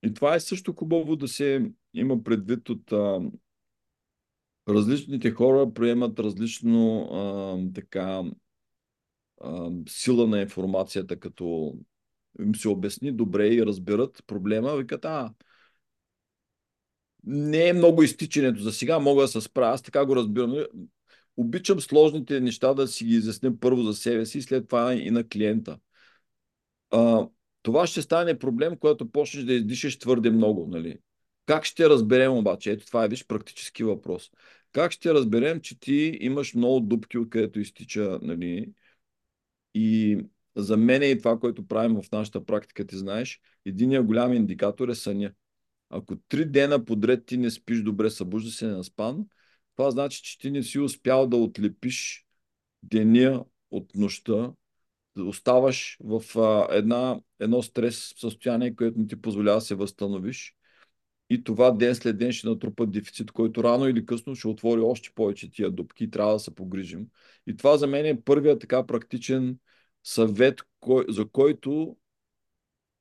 [0.02, 3.20] И това е също хубаво да се има предвид от а,
[4.68, 8.22] различните хора приемат различно а, така
[9.40, 11.74] а, сила на информацията, като
[12.40, 15.34] им се обясни добре и разберат проблема, викат, а,
[17.24, 20.66] не е много изтичането за сега, мога да се справя, аз така го разбирам.
[21.36, 25.28] Обичам сложните неща да си ги изясня първо за себе си, след това и на
[25.28, 25.78] клиента.
[26.90, 27.28] А,
[27.62, 30.66] това ще стане проблем, когато почнеш да издишаш твърде много.
[30.66, 30.98] Нали?
[31.46, 32.70] Как ще разберем обаче?
[32.70, 34.30] Ето това е виж практически въпрос.
[34.72, 38.72] Как ще разберем, че ти имаш много дупки, откъдето изтича, нали?
[39.74, 40.18] И
[40.56, 44.94] за мен и това, което правим в нашата практика, ти знаеш, единия голям индикатор е
[44.94, 45.32] съня.
[45.90, 49.26] Ако три дена подред ти не спиш добре, събужда се на спан,
[49.76, 52.26] това значи, че ти не си успял да отлепиш
[52.82, 54.52] деня от нощта,
[55.18, 60.54] оставаш в а, една, едно стрес състояние, което не ти позволява да се възстановиш
[61.32, 65.10] и това ден след ден ще натрупа дефицит, който рано или късно ще отвори още
[65.14, 67.06] повече тия дупки и трябва да се погрижим.
[67.46, 69.58] И това за мен е първият така практичен
[70.04, 71.96] съвет, кой, за който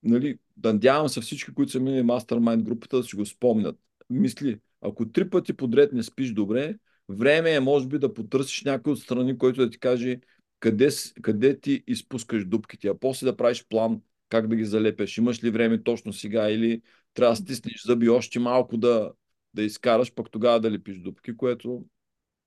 [0.04, 3.80] нали, надявам се всички, които са минали мастермайнд групата, да си го спомнят.
[4.10, 6.78] Мисли, ако три пъти подред не спиш добре,
[7.10, 10.20] време е, може би, да потърсиш някой от страни, който да ти каже
[10.60, 10.90] къде,
[11.22, 15.18] къде ти изпускаш дупките, а после да правиш план как да ги залепеш.
[15.18, 16.82] Имаш ли време точно сега или
[17.14, 19.12] трябва да стиснеш зъби още малко да,
[19.54, 21.86] да изкараш, пък тогава да лепиш дупки, което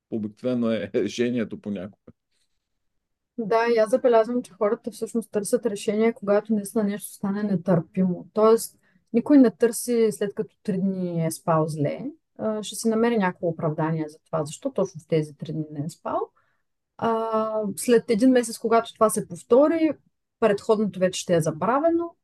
[0.09, 2.13] обикновено е решението понякога.
[3.37, 8.27] Да, и аз забелязвам, че хората всъщност търсят решение, когато наистина нещо стане нетърпимо.
[8.33, 8.77] Тоест,
[9.13, 12.05] никой не търси след като три дни е спал зле.
[12.61, 15.89] Ще си намери някакво оправдание за това, защо точно в тези три дни не е
[15.89, 16.19] спал.
[16.97, 19.91] А, след един месец, когато това се повтори,
[20.39, 22.15] предходното вече ще е забравено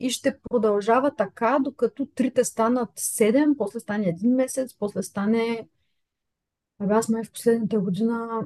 [0.00, 5.68] и ще продължава така, докато трите станат 7, после стане един месец, после стане...
[6.78, 8.40] Абе, аз май в последната година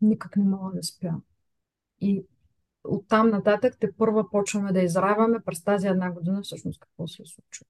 [0.00, 1.14] никак не мога да спя.
[2.00, 2.24] И
[2.84, 7.26] оттам нататък те първа почваме да израваме през тази една година всъщност какво се е
[7.26, 7.68] случило.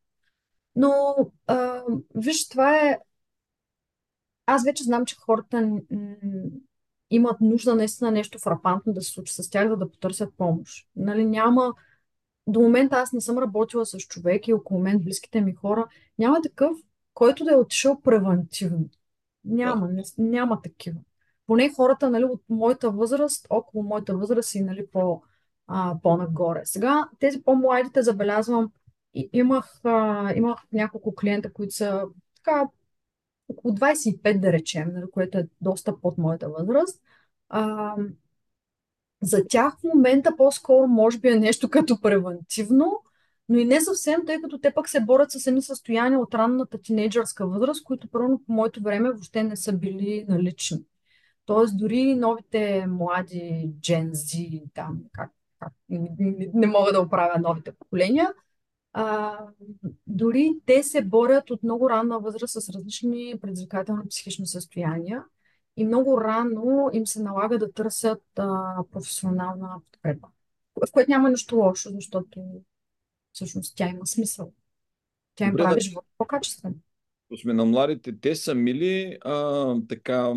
[0.76, 1.16] Но,
[1.46, 1.82] а,
[2.14, 2.98] виж, това е...
[4.46, 5.80] Аз вече знам, че хората
[7.10, 10.88] имат нужда наистина нещо фрапантно да се случи с тях, за да потърсят помощ.
[10.96, 11.74] Нали, няма
[12.46, 15.86] до момента аз не съм работила с човек и около мен близките ми хора.
[16.18, 16.76] Няма такъв,
[17.14, 18.88] който да е отишъл превентивно.
[19.44, 21.00] Няма, не, няма такива.
[21.50, 25.22] Поне хората нали, от моята възраст, около моята възраст и нали, по,
[25.66, 26.60] а, по-нагоре.
[26.64, 28.72] Сега тези по-младите забелязвам,
[29.14, 32.02] имах, а, имах няколко клиента, които са
[32.36, 32.68] така
[33.48, 37.02] около 25 да речем, нали, което е доста под моята възраст.
[37.48, 37.94] А,
[39.22, 43.02] за тях в момента по-скоро може би е нещо като превентивно,
[43.48, 46.82] но и не съвсем, тъй като те пък се борят с едни състояния от ранната
[46.82, 50.84] тинейджърска възраст, които първо по моето време въобще не са били налични.
[51.46, 57.40] Тоест дори новите млади Gen Z, там, как, как не, не, не мога да оправя
[57.40, 58.34] новите поколения,
[58.92, 59.38] а,
[60.06, 65.24] дори те се борят от много ранна възраст с различни предизвикателни психични състояния
[65.76, 70.28] и много рано им се налага да търсят а, професионална подкрепа.
[70.76, 72.40] В което няма нищо лошо, защото
[73.32, 74.52] всъщност тя има смисъл.
[75.34, 76.74] Тя им Добре, прави да, живота по-качествен.
[77.40, 80.34] сме на младите, те сами ли а, така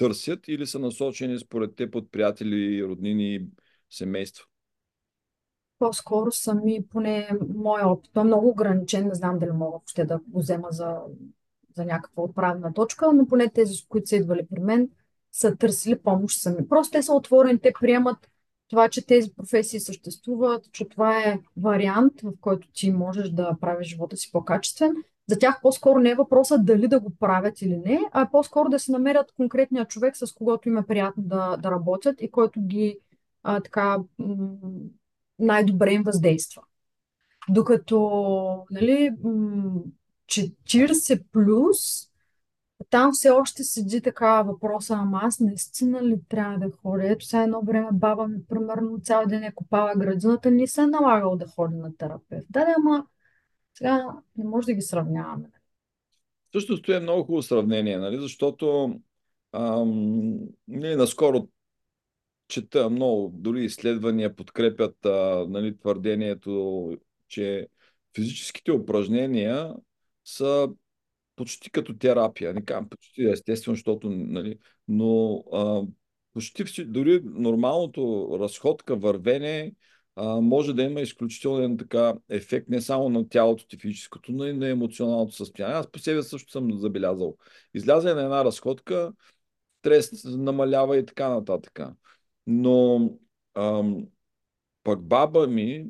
[0.00, 3.46] търсят или са насочени според те под приятели, роднини и
[3.90, 4.44] семейства?
[5.78, 10.40] По-скоро сами, поне моя опит, е много ограничен, не знам дали мога въобще да го
[10.40, 10.96] взема за,
[11.76, 14.88] за някаква отправна точка, но поне тези, които са идвали при мен,
[15.32, 16.68] са търсили помощ сами.
[16.68, 18.30] Просто те са отворени, те приемат
[18.68, 23.88] това, че тези професии съществуват, че това е вариант, в който ти можеш да правиш
[23.88, 24.92] живота си по-качествен.
[25.30, 28.78] За тях по-скоро не е въпросът дали да го правят или не, а по-скоро да
[28.78, 32.98] се намерят конкретния човек, с когото им е приятно да, да работят и който ги
[33.42, 33.98] а, така
[35.38, 36.62] най-добре им въздейства.
[37.48, 37.98] Докато
[38.70, 39.80] нали, м-
[40.26, 41.78] 40 плюс,
[42.90, 47.10] там все още седи така въпроса, ама аз наистина ли трябва да ходя?
[47.12, 50.86] Ето сега едно време баба ми, примерно, цял ден е копала градината, не се е
[50.86, 52.46] налагал да ходи на терапевт.
[52.50, 53.06] Да, да, ама
[53.80, 55.50] сега не може да ги сравняваме.
[56.52, 58.20] Също стои много хубаво сравнение, нали?
[58.20, 58.94] защото
[59.52, 60.38] ам,
[60.68, 61.48] ние наскоро
[62.48, 66.96] чета много, дори изследвания подкрепят а, нали, твърдението,
[67.28, 67.68] че
[68.14, 69.74] физическите упражнения
[70.24, 70.68] са
[71.36, 72.54] почти като терапия.
[72.54, 75.82] Не казвам почти естествено, защото, нали, но а,
[76.32, 79.72] почти дори нормалното разходка, вървене,
[80.16, 84.68] може да има изключителен така ефект не само на тялото ти физическото, но и на
[84.68, 85.76] емоционалното състояние.
[85.76, 87.36] Аз по себе също съм забелязал.
[87.74, 89.12] Изляза на една разходка,
[89.80, 91.80] стрес намалява и така нататък.
[92.46, 93.10] Но
[93.54, 94.06] ам,
[94.82, 95.86] пък баба ми,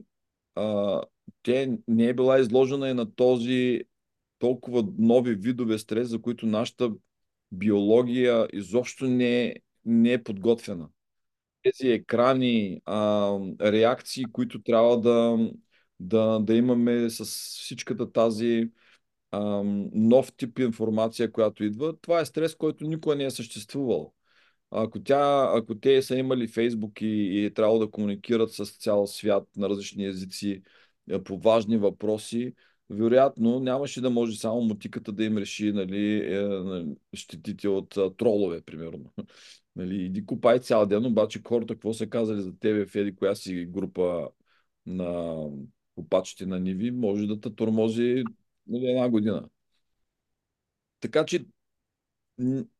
[0.55, 1.01] а,
[1.43, 3.81] те не е била изложена и на този
[4.39, 6.91] толкова нови видове стрес, за които нашата
[7.53, 9.55] биология изобщо не е,
[9.85, 10.89] не е подготвена.
[11.63, 15.39] Тези екрани, а, реакции, които трябва да,
[16.01, 18.71] да, да имаме с всичката тази
[19.33, 19.41] а,
[19.95, 24.15] нов тип информация, която идва, това е стрес, който никога не е съществувал.
[24.71, 29.07] Ако, тя, ако те са имали Фейсбук и, и е трябвало да комуникират с цял
[29.07, 30.63] свят на различни езици
[31.11, 32.55] е, по важни въпроси,
[32.91, 39.13] вероятно нямаше да може само мутиката да им реши нали, е, щетите от тролове, примерно.
[39.81, 43.35] Нали, иди купай цял ден, обаче хората какво са казали за тебе в еди коя
[43.35, 44.29] си група
[44.87, 45.37] на
[45.95, 48.25] купачите на Ниви, може да те тормози
[48.67, 49.49] нали, една година.
[51.01, 51.45] Така че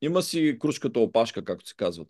[0.01, 2.07] има си кружката опашка, както се казват.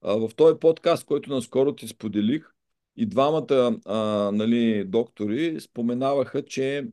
[0.00, 2.54] А, в този подкаст, който наскоро ти споделих,
[2.96, 3.98] и двамата а,
[4.32, 6.86] нали, доктори споменаваха, че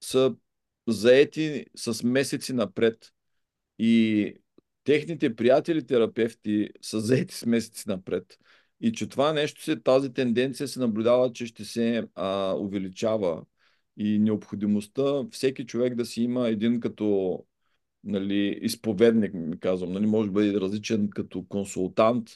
[0.00, 0.36] са
[0.88, 3.12] заети с месеци напред
[3.78, 4.34] и
[4.84, 8.38] техните приятели терапевти са заети с месеци напред
[8.80, 13.44] и че това нещо се, тази тенденция се наблюдава, че ще се а, увеличава
[13.96, 17.38] и необходимостта всеки човек да си има един като
[18.04, 22.30] нали, изповедник, ми казвам, нали, може да бъде различен като консултант,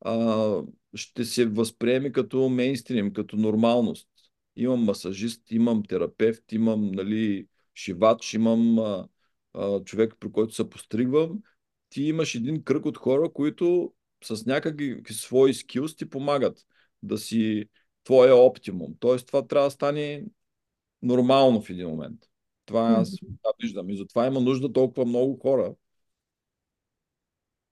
[0.00, 0.62] а,
[0.94, 4.08] ще се възприеме като мейнстрим, като нормалност.
[4.56, 9.08] Имам масажист, имам терапевт, имам нали, шивач, имам а,
[9.54, 11.42] а, човек, при който се постригвам.
[11.92, 13.92] Ти имаш един кръг от хора, които
[14.24, 16.58] с някакви свои скилс ти помагат
[17.02, 17.64] да си
[18.04, 18.94] твоя оптимум.
[19.00, 20.24] Тоест това трябва да стане
[21.02, 22.20] нормално в един момент.
[22.64, 23.90] Това аз да, виждам.
[23.90, 25.74] И затова има нужда толкова много хора.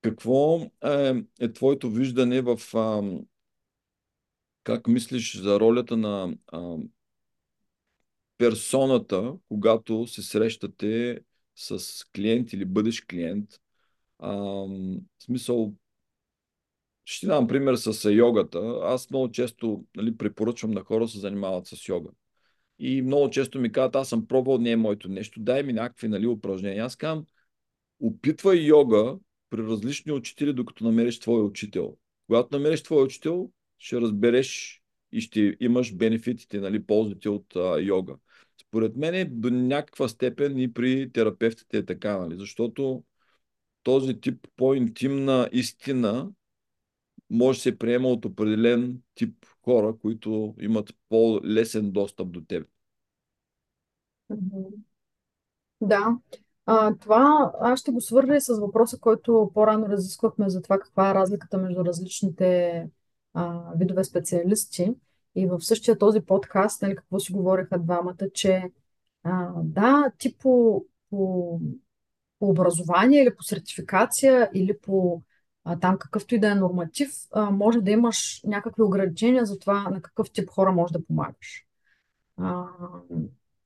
[0.02, 3.02] Какво е, е твоето виждане в а,
[4.64, 6.76] как мислиш за ролята на а,
[8.38, 11.20] персоната, когато се срещате
[11.54, 13.50] с клиент или бъдеш клиент?
[14.20, 15.74] А, в смисъл,
[17.04, 18.80] ще дам пример с йогата.
[18.82, 22.10] Аз много често нали, препоръчвам на хора да се занимават с йога.
[22.78, 26.08] И много често ми казват, аз съм пробвал, не е моето нещо, дай ми някакви
[26.08, 26.84] нали, упражнения.
[26.84, 27.26] Аз казвам,
[28.00, 29.18] опитвай йога
[29.50, 31.96] при различни учители, докато намериш твой учител.
[32.26, 34.80] Когато намериш твой учител, ще разбереш
[35.12, 38.16] и ще имаш бенефитите, нали, ползите от а, йога.
[38.60, 43.04] Според мен до някаква степен и при терапевтите е така, нали, защото
[43.82, 46.30] този тип по-интимна истина
[47.30, 52.68] може да се приема от определен тип хора, които имат по-лесен достъп до теб.
[55.80, 56.18] Да.
[56.66, 61.14] А, това аз ще го свърля с въпроса, който по-рано разисквахме за това каква е
[61.14, 62.88] разликата между различните
[63.34, 64.94] а, видове специалисти.
[65.34, 68.70] И в същия този подкаст, нали, какво си говориха двамата, че
[69.22, 71.60] а, да, ти по, по
[72.40, 75.22] по образование или по сертификация или по
[75.64, 79.90] а, там какъвто и да е норматив, а, може да имаш някакви ограничения за това
[79.90, 81.66] на какъв тип хора може да помагаш.
[82.36, 82.64] А,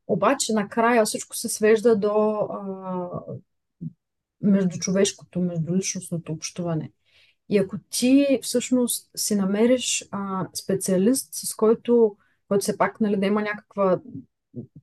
[0.07, 3.11] обаче накрая всичко се свежда до а,
[4.41, 6.93] междучовешкото, междуличностното общуване.
[7.49, 12.17] И ако ти всъщност си намериш а, специалист, с който,
[12.49, 14.01] който все пак нали, да има някаква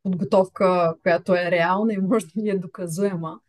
[0.04, 3.40] подготовка, която е реална и може да ни е доказуема,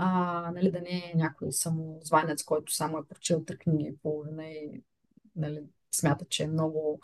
[0.00, 4.46] а, нали, да не е някой самозванец, който само е прочел три книги и половина
[4.46, 4.82] и
[5.36, 5.62] нали,
[5.94, 7.00] смята, че е много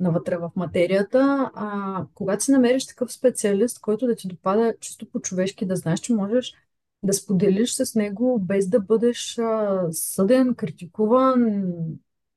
[0.00, 1.50] навътре в материята.
[1.54, 6.14] А, когато си намериш такъв специалист, който да ти допада чисто по-човешки, да знаеш, че
[6.14, 6.54] можеш
[7.02, 11.62] да споделиш с него без да бъдеш а, съден, критикуван.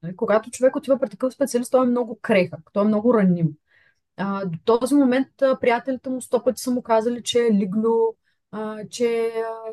[0.03, 3.49] Нали, когато човек отива при такъв специалист, той е много крехък, той е много раним.
[4.17, 8.15] А, до този момент приятелите му сто пъти са му казали, че е лигло,
[8.51, 9.71] а, че а,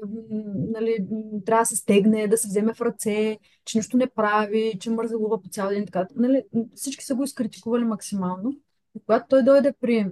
[0.54, 1.06] нали,
[1.46, 5.42] трябва да се стегне, да се вземе в ръце, че нищо не прави, че мързелува
[5.42, 5.86] по цял ден.
[5.86, 6.06] Така.
[6.16, 8.52] Нали, всички са го изкритикували максимално.
[8.94, 10.06] И когато той дойде при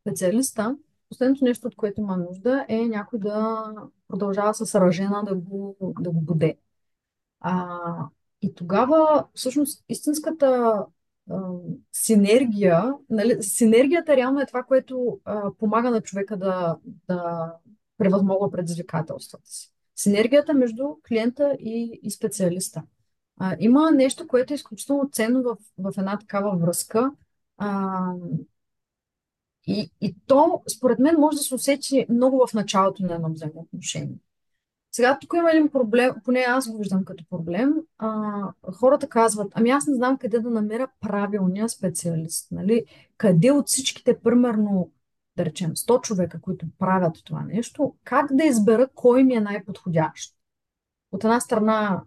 [0.00, 0.76] специалиста,
[1.08, 3.64] последното нещо, от което има нужда, е някой да
[4.08, 6.58] продължава с ръжена да го, да го буде.
[7.40, 7.78] А,
[8.42, 10.76] и тогава, всъщност, истинската
[11.92, 16.76] синергия, нали, синергията реално е това, което а, помага на човека да,
[17.08, 17.52] да
[17.98, 19.72] превъзмогва предизвикателствата си.
[19.96, 22.82] Синергията между клиента и, и специалиста.
[23.38, 27.12] А, има нещо, което е изключително ценно в, в една такава връзка.
[27.58, 28.12] А,
[29.66, 34.16] и, и то, според мен, може да се усети много в началото на едно взаимоотношение.
[34.92, 37.74] Сега тук има един проблем, поне аз го виждам като проблем.
[37.98, 42.50] А, хората казват, ами аз не знам къде да намеря правилния специалист.
[42.50, 42.84] Нали?
[43.16, 44.90] Къде от всичките, примерно,
[45.36, 50.34] да речем, 100 човека, които правят това нещо, как да избера кой ми е най-подходящ?
[51.12, 52.02] От една страна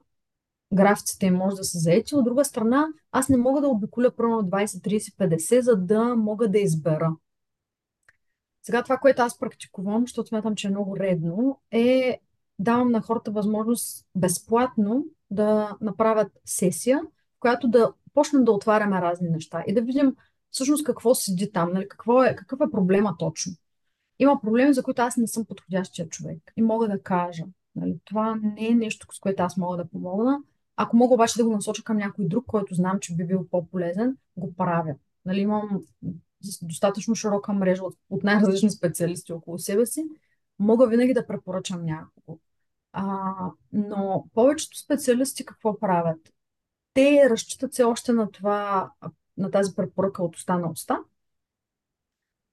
[0.74, 4.42] графиците им може да са заети, от друга страна аз не мога да обиколя примерно
[4.42, 7.16] 20, 30, 50, за да мога да избера.
[8.64, 12.20] Сега това, което аз практикувам, защото смятам, че е много редно, е
[12.60, 17.02] давам на хората възможност безплатно да направят сесия,
[17.38, 20.16] в която да почнем да отваряме разни неща и да видим
[20.52, 23.54] всъщност какво седи там, нали, какво е, какъв е проблема точно.
[24.20, 27.44] Има проблеми, за които аз не съм подходящия човек и мога да кажа.
[27.76, 30.40] Нали, това не е нещо, с което аз мога да помогна.
[30.76, 34.18] Ако мога обаче да го насоча към някой друг, който знам, че би бил по-полезен,
[34.38, 34.96] го правя.
[35.26, 35.82] Нали, имам
[36.62, 40.06] достатъчно широка мрежа от, от най-различни специалисти около себе си,
[40.60, 42.40] мога винаги да препоръчам някого.
[42.94, 43.34] А,
[43.74, 46.34] но повечето специалисти какво правят?
[46.94, 48.92] Те разчитат се още на това,
[49.38, 51.00] на тази препоръка от уста на уста.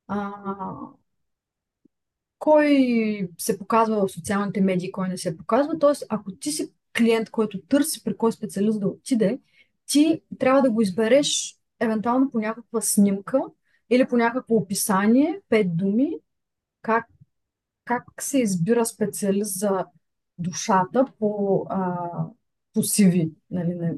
[0.09, 0.33] А,
[2.39, 5.79] кой се показва в социалните медии, кой не се показва.
[5.79, 9.41] Тоест, ако ти си клиент, който търси при кой специалист да отиде,
[9.87, 13.43] ти трябва да го избереш евентуално по някаква снимка
[13.91, 16.19] или по някакво описание, пет думи,
[16.83, 17.07] как,
[17.91, 19.87] как се избира специалист за
[20.39, 21.97] душата по, а,
[22.75, 23.33] по CV.
[23.51, 23.75] Нали?
[23.75, 23.93] Не,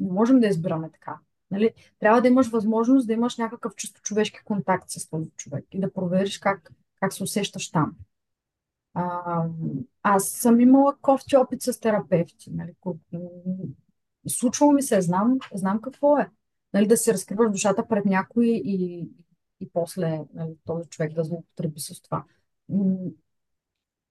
[0.00, 1.18] не можем да избираме така.
[1.50, 1.70] Нали?
[1.98, 5.92] Трябва да имаш възможност да имаш някакъв чисто човешки контакт с този човек и да
[5.92, 7.96] провериш как, как се усещаш там.
[8.94, 9.44] А,
[10.02, 12.50] аз съм имала кофти опит с терапевти.
[12.50, 12.74] Нали?
[14.28, 16.30] Случвало ми се, знам, знам какво е.
[16.72, 19.08] Нали, да си разкриваш душата пред някой и,
[19.60, 22.24] и после нали, този човек да злоупотреби с това.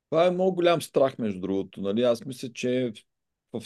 [0.09, 1.81] Това е много голям страх, между другото.
[1.81, 2.03] Нали?
[2.03, 2.93] Аз мисля, че
[3.53, 3.61] в...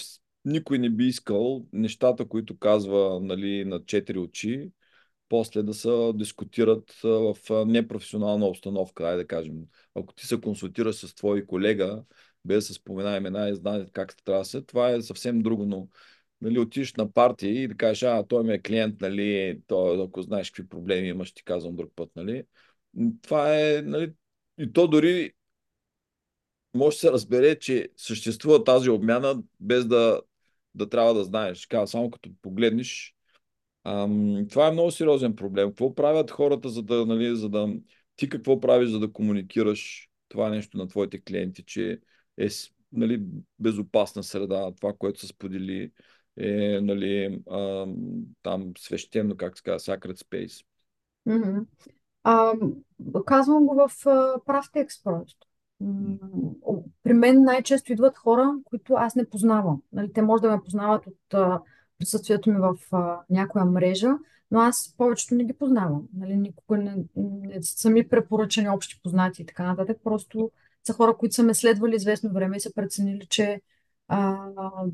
[0.46, 4.72] никой не би искал нещата, които казва нали, на четири очи,
[5.30, 7.36] после да се дискутират в
[7.66, 9.56] непрофесионална обстановка, ай да кажем.
[9.96, 12.04] Ако ти се консултираш с твой колега,
[12.46, 15.66] без да се спомена имена и знаете как трябва да се, това е съвсем друго,
[15.66, 15.88] но
[16.41, 20.22] нали, отиш на партия и да кажеш, а, той ми е клиент, нали, той, ако
[20.22, 22.44] знаеш какви проблеми имаш, ти казвам друг път, нали.
[23.22, 24.14] Това е, нали,
[24.58, 25.34] и то дори
[26.74, 30.21] може да се разбере, че съществува тази обмяна без да,
[30.76, 31.65] да трябва да знаеш.
[31.65, 33.15] Казва, само като погледнеш.
[33.84, 35.69] Ам, това е много сериозен проблем.
[35.69, 37.74] Какво правят хората, за да, нали, за да...
[38.15, 41.99] Ти какво правиш, за да комуникираш това нещо на твоите клиенти, че
[42.38, 42.47] е
[42.91, 43.21] нали,
[43.59, 45.91] безопасна среда, това, което са сподели,
[46.38, 47.95] е нали, ам,
[48.43, 50.65] там свещено, как се казва, Sacred Space.
[51.28, 51.65] Mm-hmm.
[52.24, 52.53] А,
[53.26, 55.47] казвам го в а, прав текст просто
[57.03, 59.82] при мен най-често идват хора, които аз не познавам.
[59.93, 61.61] Нали, те може да ме познават от а,
[61.99, 64.11] присъствието ми в а, някоя мрежа,
[64.51, 66.07] но аз повечето не ги познавам.
[66.13, 69.97] Нали, никога не, не са ми препоръчани общи познати и така нататък.
[70.03, 70.51] Просто
[70.84, 73.61] са хора, които са ме следвали известно време и са преценили, че
[74.07, 74.38] а,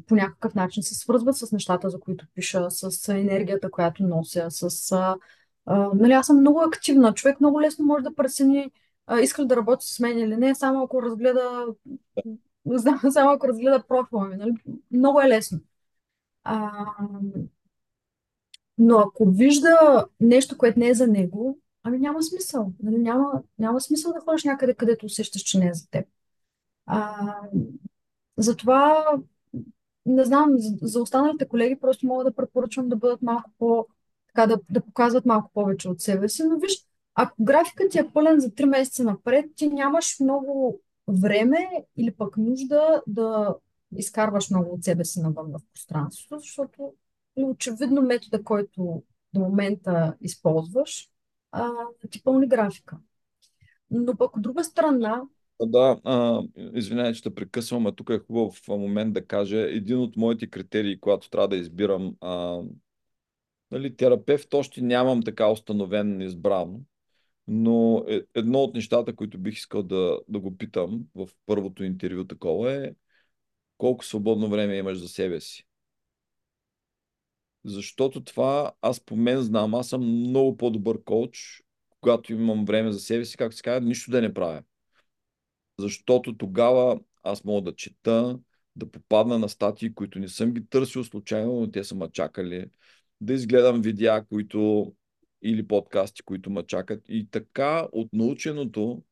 [0.07, 4.91] по някакъв начин се свързват с нещата, за които пиша, с енергията, която нося, с...
[4.91, 5.15] А,
[5.65, 7.13] а, нали, аз съм много активна.
[7.13, 8.71] Човек много лесно може да прецени
[9.09, 11.65] а, иска да работи с мен или не, само ако разгледа
[13.11, 14.35] само ако разгледа профила ми.
[14.35, 14.53] Нали?
[14.91, 15.59] Много е лесно.
[16.43, 16.71] А,
[18.77, 22.73] но ако вижда нещо, което не е за него, ами няма смисъл.
[22.83, 22.97] Нали?
[22.97, 26.07] Няма, няма смисъл да ходиш някъде, където усещаш, че не е за теб.
[26.85, 27.25] А,
[28.37, 29.05] затова,
[30.05, 33.87] не знам, за, за останалите колеги просто мога да препоръчвам да бъдат малко по,
[34.27, 36.43] така, да, да показват малко повече от себе си.
[36.43, 36.85] Но виж,
[37.21, 42.37] ако графикът ти е пълен за 3 месеца напред, ти нямаш много време или пък
[42.37, 43.55] нужда да
[43.97, 46.93] изкарваш много от себе си навън в пространството, защото
[47.35, 49.03] очевидно метода, който
[49.33, 51.09] до момента използваш,
[51.51, 51.71] а,
[52.09, 52.97] ти пълни графика.
[53.91, 55.21] Но пък от друга страна,
[55.61, 55.99] да,
[56.73, 60.49] извинявай, че те прекъсвам, а тук е хубаво в момент да кажа, един от моите
[60.49, 62.61] критерии, когато трябва да избирам а,
[63.71, 66.79] нали, терапевт, още нямам така установен избран,
[67.49, 72.25] но е, едно от нещата, които бих искал да, да го питам в първото интервю
[72.25, 72.91] такова е
[73.77, 75.65] колко свободно време имаш за себе си.
[77.65, 81.63] Защото това аз по мен знам, аз съм много по-добър коуч,
[82.01, 84.63] когато имам време за себе си, както се казва, нищо да не правя.
[85.79, 88.39] Защото тогава аз мога да чета,
[88.75, 92.65] да попадна на статии, които не съм ги търсил случайно, но те са ма чакали,
[93.21, 94.93] да изгледам видеа, които
[95.41, 97.03] или подкасти, които ме чакат.
[97.07, 99.03] И така от наученото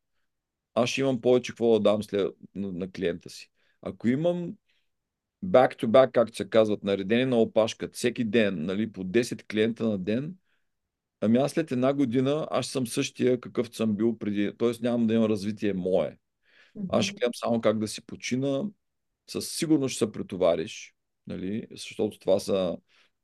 [0.73, 3.51] аз ще имам повече какво да дам след, на, на клиента си.
[3.81, 4.53] Ако имам
[5.45, 10.35] back-to-back, както се казват, наредени на опашка, всеки ден, нали, по 10 клиента на ден,
[11.21, 14.71] ами аз след една година аз съм същия какъвто съм бил преди, т.е.
[14.81, 16.17] нямам да имам развитие мое.
[16.89, 18.63] Аз ще гледам само как да си почина,
[19.29, 20.95] със сигурност ще се претовариш,
[21.27, 22.77] нали, защото това са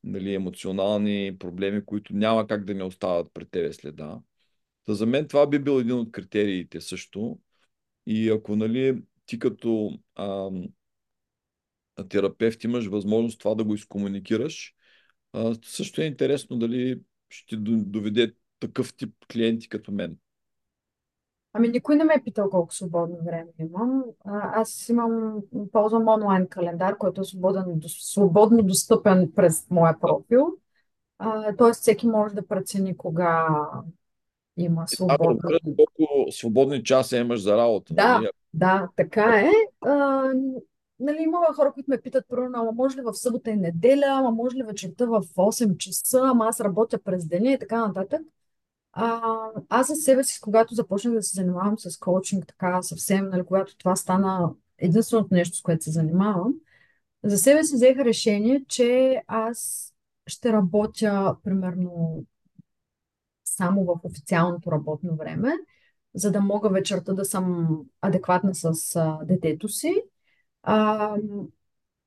[0.03, 4.19] нали, емоционални проблеми, които няма как да не остават пред тебе следа.
[4.85, 7.39] Та за мен това би бил един от критериите също.
[8.05, 10.67] И ако нали, ти като ам,
[12.09, 14.73] терапевт имаш възможност това да го изкомуникираш,
[15.33, 20.17] а, също е интересно дали ще доведе такъв тип клиенти като мен.
[21.53, 24.03] Ами никой не ме е питал колко свободно време имам.
[24.25, 25.41] А, аз имам,
[25.71, 30.47] ползвам онлайн календар, който е свободен, свободно достъпен през моя профил.
[31.19, 33.47] А, тоест всеки може да прецени кога
[34.57, 35.39] има свободно.
[35.43, 37.93] А, колко свободни часа имаш за работа.
[37.93, 38.29] Да, нали?
[38.53, 39.51] да, така е.
[39.81, 40.23] А,
[40.99, 44.31] нали, има хора, които ме питат, примерно, ама може ли в събота и неделя, ама
[44.31, 48.21] може ли вечерта в 8 часа, ама аз работя през деня и така нататък.
[48.93, 49.21] А,
[49.69, 53.77] аз за себе си, когато започнах да се занимавам с коучинг, така съвсем, нали, когато
[53.77, 56.53] това стана единственото нещо, с което се занимавам,
[57.23, 59.89] за себе си взех решение, че аз
[60.27, 62.25] ще работя примерно
[63.45, 65.53] само в официалното работно време,
[66.15, 70.03] за да мога вечерта да съм адекватна с а, детето си.
[70.63, 71.15] А,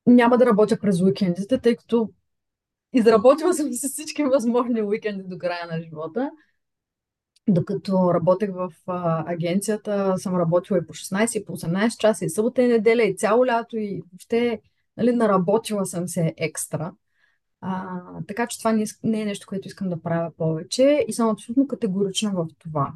[0.06, 2.10] няма да работя през уикендите, тъй като
[2.92, 6.30] изработила съм си всички възможни уикенди до края на живота.
[7.48, 12.30] Докато работех в а, агенцията, съм работила и по 16, и по 18 часа, и
[12.30, 14.60] събота и неделя, и цяло лято, и въобще
[14.96, 16.92] нали, наработила съм се екстра.
[17.60, 21.28] А, така че това не, не е нещо, което искам да правя повече и съм
[21.28, 22.92] абсолютно категорична в това.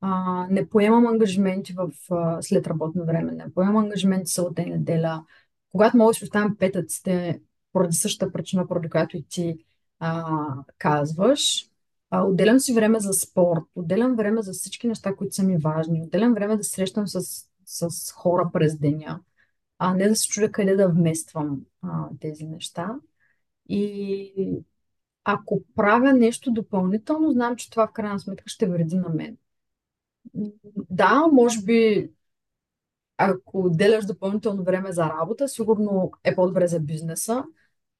[0.00, 5.24] А, не поемам ангажименти в, а, след работно време, не поемам ангажименти събота и неделя.
[5.70, 7.40] Когато мога да си оставям петъците,
[7.72, 9.58] поради същата причина, поради която и ти
[9.98, 10.24] а,
[10.78, 11.67] казваш,
[12.10, 16.02] а, отделям си време за спорт, отделям време за всички неща, които са ми важни,
[16.02, 19.20] отделям време да срещам с, с хора през деня,
[19.78, 22.96] а не да се чудя къде да вмествам а, тези неща.
[23.68, 24.64] И
[25.24, 29.36] ако правя нещо допълнително, знам, че това в крайна сметка ще вреди на мен.
[30.90, 32.10] Да, може би,
[33.16, 37.44] ако отделяш допълнително време за работа, сигурно е по-добре за бизнеса,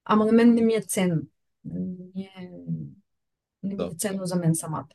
[0.05, 1.23] ама на мен не ми е ценно.
[1.65, 2.51] Не е,
[3.63, 4.89] не е ценно за мен самата.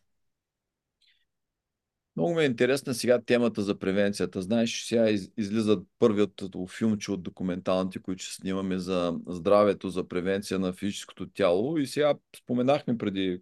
[2.16, 4.41] Много ми е интересна сега темата за превенцията.
[4.41, 10.59] Знаеш, сега из, излизат първият филмче от документалните, които ще снимаме за здравето, за превенция
[10.59, 11.78] на физическото тяло.
[11.78, 13.41] И сега споменахме преди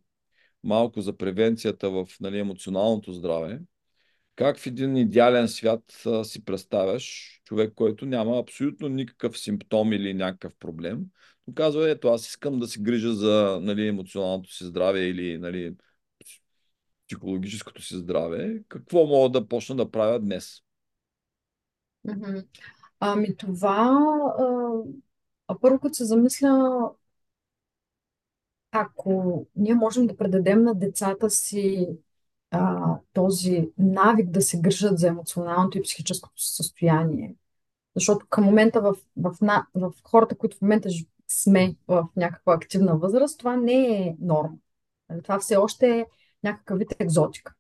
[0.64, 3.60] малко за превенцията в нали, емоционалното здраве.
[4.36, 10.14] Как в един идеален свят а, си представяш човек, който няма абсолютно никакъв симптом или
[10.14, 11.00] някакъв проблем,
[11.48, 15.76] но казва, ето аз искам да се грижа за нали, емоционалното си здраве или нали,
[17.08, 20.62] психологическото си здраве, какво мога да почна да правя днес?
[23.00, 24.00] Ами това,
[25.48, 26.82] а, първо като се замисля,
[28.72, 31.88] ако ние можем да предадем на децата си
[32.52, 37.36] а, този навик да се грижат за емоционалното и психическото си състояние,
[37.96, 40.90] защото към момента в, в, на, в хората, които в момента
[41.32, 44.58] сме в някаква активна възраст, това не е норма.
[45.10, 46.06] Нали, Това все още е
[46.44, 47.54] някакъв вид екзотика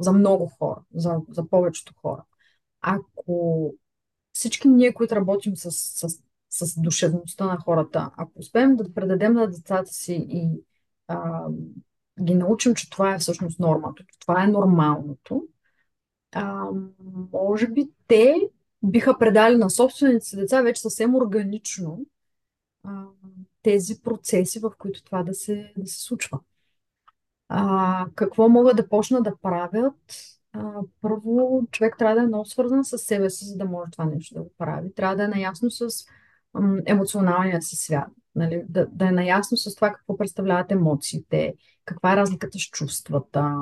[0.00, 2.24] за много хора, за, за повечето хора.
[2.80, 3.74] Ако
[4.32, 9.46] всички ние, които работим с, с, с душевността на хората, ако успеем да предадем на
[9.46, 10.64] децата си и
[11.08, 11.48] а,
[12.22, 15.44] ги научим, че това е всъщност нормата, това е нормалното,
[16.32, 16.66] а,
[17.32, 18.34] може би те
[18.82, 22.06] биха предали на собствените си деца вече съвсем органично
[23.62, 26.40] тези процеси, в които това да се, да се случва.
[27.48, 29.94] А, какво могат да почнат да правят?
[30.52, 34.04] А, първо, човек трябва да е много свързан с себе си, за да може това
[34.04, 34.94] нещо да го прави.
[34.94, 35.88] Трябва да е наясно с
[36.54, 38.08] ам, емоционалния си свят.
[38.34, 38.64] Нали?
[38.68, 41.54] Да, да е наясно с това какво представляват емоциите,
[41.84, 43.56] каква е разликата с чувствата,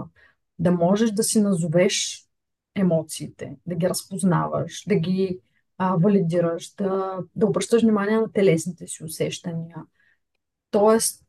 [0.59, 2.25] да можеш да си назовеш
[2.75, 5.41] емоциите, да ги разпознаваш, да ги
[5.83, 9.77] а, валидираш, да, да обръщаш внимание на телесните си усещания.
[10.71, 11.25] Тоест,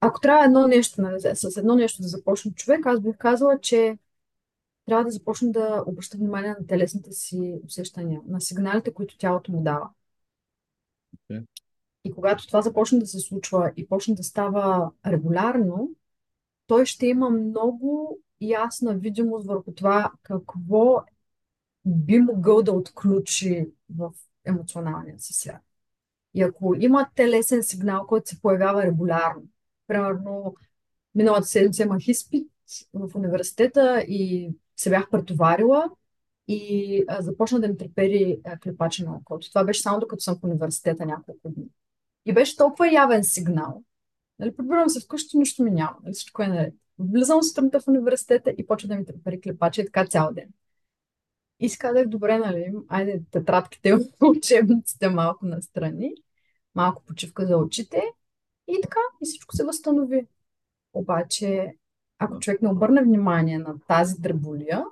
[0.00, 1.02] ако трябва едно нещо,
[1.34, 3.98] с едно нещо да започне човек, аз бих казала, че
[4.86, 9.62] трябва да започне да обръща внимание на телесните си усещания, на сигналите, които тялото му
[9.62, 9.90] дава.
[11.30, 11.42] Е,
[12.04, 15.90] И когато това започне да се случва и почне да става регулярно,
[16.66, 21.04] той ще има много ясна видимост върху това какво
[21.86, 24.10] би могъл да отключи в
[24.44, 25.62] емоционалния си свят.
[26.34, 29.42] И ако има телесен сигнал, който се появява регулярно,
[29.86, 30.54] примерно
[31.14, 32.50] миналата седмица имах изпит
[32.94, 35.90] в университета и се бях претоварила
[36.48, 39.48] и а, започна да ми трепери а, клепача на окото.
[39.48, 41.66] Това беше само докато съм в университета няколко дни.
[42.26, 43.82] И беше толкова явен сигнал.
[44.38, 45.96] Нали, прибирам се вкъщи, нищо ми няма.
[46.02, 46.74] Нали, всичко е наред.
[46.98, 50.48] Влизам сутринта в университета и почва да ми трепери клепача и така цял ден.
[51.60, 56.14] И си казах, добре, нали, айде тетрадките, учебниците малко настрани,
[56.74, 58.02] малко почивка за очите
[58.68, 60.26] и така, и всичко се възстанови.
[60.92, 61.74] Обаче,
[62.18, 64.84] ако човек не обърне внимание на тази дреболия,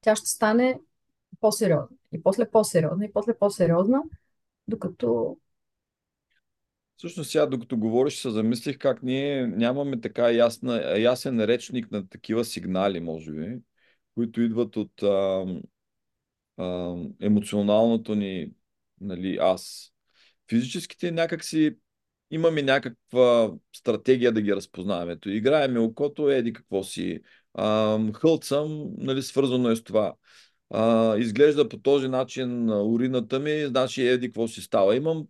[0.00, 0.80] тя ще стане
[1.40, 1.96] по-сериозна.
[2.12, 4.02] И после по-сериозна, и после по-сериозна,
[4.68, 5.36] докато...
[6.96, 12.44] Всъщност сега, докато говориш, се замислих как ние нямаме така ясна, ясен речник на такива
[12.44, 13.58] сигнали, може би,
[14.14, 15.44] които идват от а,
[16.56, 18.52] а, емоционалното ни
[19.00, 19.92] нали, аз.
[20.50, 21.76] Физическите някакси
[22.30, 25.12] имаме някаква стратегия да ги разпознаваме.
[25.12, 27.20] Ето, играеме окото, еди какво си.
[27.54, 30.14] А, хълцам, нали, свързано е с това.
[30.70, 34.96] А, изглежда по този начин урината ми, значи еди какво си става.
[34.96, 35.26] Имам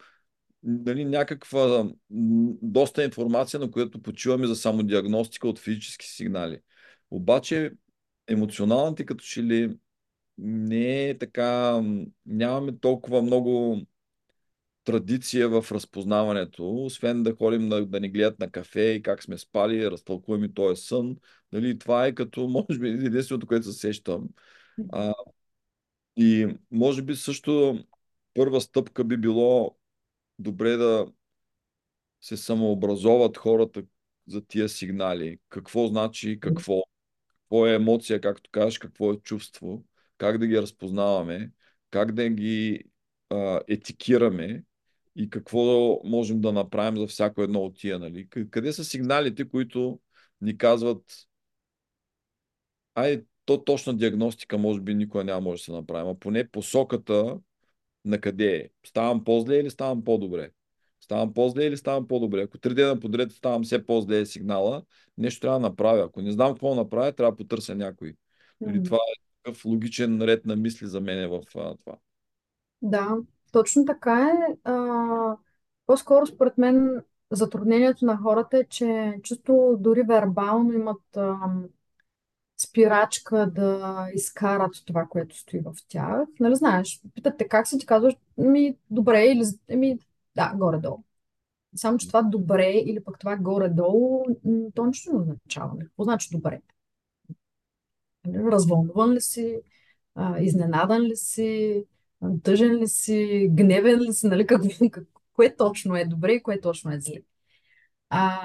[0.62, 1.88] нали, някаква
[2.62, 6.58] доста информация, на която почиваме за самодиагностика от физически сигнали.
[7.10, 7.72] Обаче
[8.28, 9.76] емоционалните като че ли
[10.38, 11.80] не е така,
[12.26, 13.80] нямаме толкова много
[14.84, 19.38] традиция в разпознаването, освен да ходим да, да ни гледат на кафе и как сме
[19.38, 21.16] спали, разтълкуваме този сън.
[21.52, 24.28] Нали, това е като, може би, единственото, което се сещам.
[24.92, 25.14] А,
[26.16, 27.84] и може би също
[28.34, 29.76] първа стъпка би било
[30.38, 31.06] добре да
[32.20, 33.82] се самообразоват хората
[34.28, 35.38] за тия сигнали.
[35.48, 36.82] Какво значи какво?
[37.42, 39.84] Какво е емоция, както кажеш, какво е чувство?
[40.18, 41.50] Как да ги разпознаваме?
[41.90, 42.84] Как да ги
[43.30, 44.64] а, етикираме?
[45.16, 45.60] И какво
[46.04, 48.28] можем да направим за всяко едно от тия, нали?
[48.28, 50.00] Къ- Къде са сигналите, които
[50.40, 51.02] ни казват,
[52.94, 57.38] ай, то точна диагностика може би никога няма може да се направим, а поне посоката
[58.04, 58.70] на къде е.
[58.86, 60.50] Ставам по-зле или ставам по-добре?
[61.00, 62.42] Ставам по-зле или ставам по-добре?
[62.42, 64.82] Ако три дена подред ставам все по-зле е сигнала,
[65.18, 66.04] нещо трябва да направя.
[66.04, 68.14] Ако не знам какво направя, трябва да потърся някой.
[68.68, 71.96] Или М, това е такъв логичен ред на мисли за мен в а, това.
[72.82, 73.16] Да,
[73.52, 74.56] точно така е.
[74.64, 75.36] А,
[75.86, 81.64] по-скоро, според мен, затруднението на хората е, че чисто дори вербално имат ам,
[82.58, 86.28] спирачка да изкарат това, което стои в тях.
[86.40, 89.44] Нали знаеш, питат те как си, ти казваш, ми добре или
[89.76, 89.98] ми
[90.36, 90.98] да, горе-долу.
[91.76, 94.24] Само, че това добре или пък това горе-долу,
[94.74, 95.78] то нищо не означава.
[95.78, 96.60] Какво значи добре?
[98.26, 99.60] Нали, Развълнуван ли си,
[100.14, 101.84] а, изненадан ли си,
[102.42, 104.46] тъжен ли си, гневен ли си, нали?
[104.46, 105.04] Какво, как-
[105.34, 107.16] кое точно е добре и кое точно е зле.
[108.10, 108.40] А,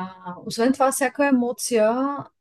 [0.45, 1.89] освен това, всяка емоция,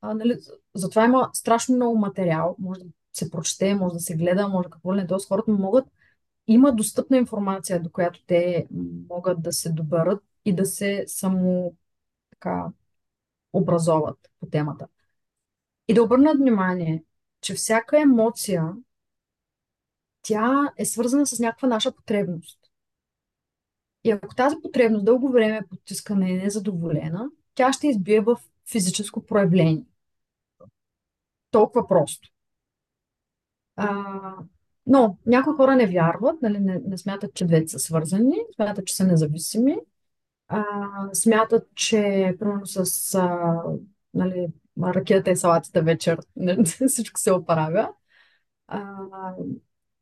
[0.03, 0.39] а, нали,
[0.75, 4.95] затова има страшно много материал, може да се прочете, може да се гледа, може какво
[4.95, 5.19] ли не, т.е.
[5.29, 5.85] хората могат
[6.49, 8.69] има достъпна информация, до която те
[9.11, 11.75] могат да се доберат и да се само
[12.31, 12.67] така
[13.55, 14.89] образоват по темата.
[15.89, 17.05] И да обърнат внимание,
[17.41, 18.73] че всяка емоция,
[20.23, 22.59] тя е свързана с някаква наша потребност.
[24.05, 28.21] И ако тази потребност дълго време е потискана и не е незадоволена, тя ще избие
[28.21, 28.37] в
[28.71, 29.85] физическо проявление.
[31.51, 32.29] Толкова просто.
[33.77, 34.35] А,
[34.87, 38.97] но някои хора не вярват, нали, не, не смятат, че двете са свързани, смятат, че
[38.97, 39.77] са независими,
[40.49, 40.65] а,
[41.13, 43.63] смятат, че примерно с а,
[44.15, 44.49] нали,
[44.83, 46.19] ракията и салатите вечер
[46.89, 47.93] всичко се оправя.
[48.67, 48.97] А,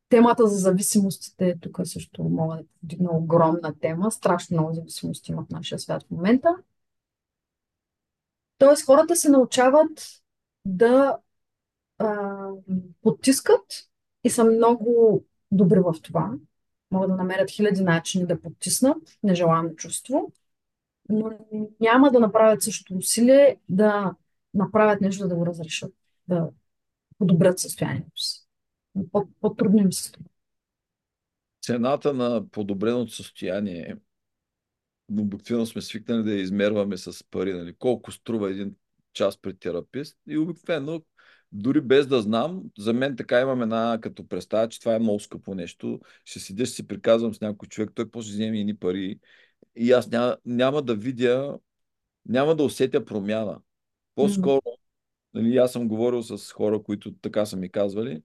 [0.09, 4.11] темата за зависимостите тук също мога да подигна огромна тема.
[4.11, 6.55] Страшно много зависимости има в нашия свят в момента.
[8.57, 10.21] Тоест хората се научават
[10.65, 11.17] да
[11.97, 12.47] а,
[13.01, 13.89] потискат
[14.23, 16.33] и са много добри в това.
[16.91, 20.31] Могат да намерят хиляди начини да потиснат нежелано чувство,
[21.09, 21.31] но
[21.79, 24.15] няма да направят същото усилие да
[24.57, 25.93] направят нещо, да го разрешат,
[26.27, 26.49] да
[27.17, 28.47] подобрят състоянието си.
[29.41, 30.25] По-трудно им се това.
[31.61, 33.97] Цената на подобреното състояние
[35.11, 37.53] обикновено сме свикнали да я измерваме с пари.
[37.53, 37.73] Нали?
[37.73, 38.75] Колко струва един
[39.13, 41.01] час при терапист и обикновено
[41.51, 45.19] дори без да знам, за мен така имам една като представа, че това е много
[45.19, 45.99] скъпо нещо.
[46.25, 49.19] Ще седя, си приказвам с някой човек, той после вземе едни пари
[49.75, 51.57] и аз няма, няма да видя,
[52.25, 53.59] няма да усетя промяна.
[54.17, 54.61] По-скоро,
[55.33, 58.21] нали, аз съм говорил с хора, които така са ми казвали,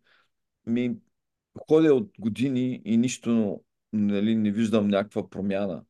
[0.67, 0.97] ми
[1.69, 3.61] ходя от години и нищо
[3.93, 5.85] нали, не виждам някаква промяна.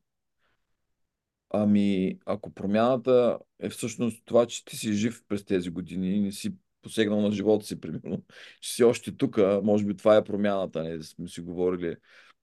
[1.49, 6.31] Ами, ако промяната е всъщност това, че ти си жив през тези години и не
[6.31, 8.23] си посегнал на живота си, примерно,
[8.61, 11.95] че си още тук, може би това е промяната, не да сме си говорили.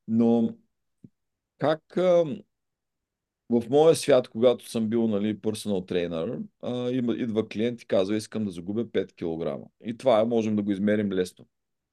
[0.08, 0.56] Но
[1.58, 1.98] как
[3.50, 6.90] в моя свят, когато съм бил нали, personal trainer, а,
[7.22, 9.70] идва клиент и казва, искам да загубя 5 кг.
[9.84, 11.46] И това е, можем да го измерим лесно.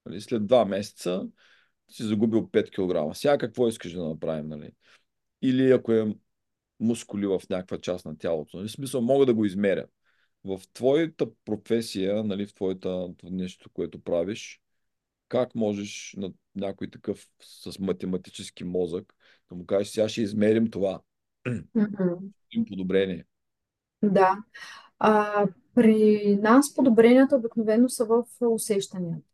[0.05, 1.27] Нали, след 2 месеца
[1.89, 2.69] си загубил 5
[3.11, 3.17] кг.
[3.17, 4.47] Сега какво искаш да направим?
[4.47, 4.71] Нали?
[5.41, 6.15] Или ако е
[6.79, 8.57] мускули в някаква част на тялото.
[8.57, 8.67] Нали?
[8.67, 9.85] В смисъл, мога да го измеря
[10.43, 14.61] в твоята професия, нали, в твоята нещо, което правиш,
[15.29, 19.13] как можеш на някой такъв с математически мозък
[19.49, 21.01] да му кажеш, сега ще измерим това.
[21.47, 22.69] Mm-hmm.
[22.69, 23.25] подобрение.
[24.03, 24.37] Да.
[24.99, 25.45] А,
[25.75, 29.27] при нас подобренията обикновено са в усещанията.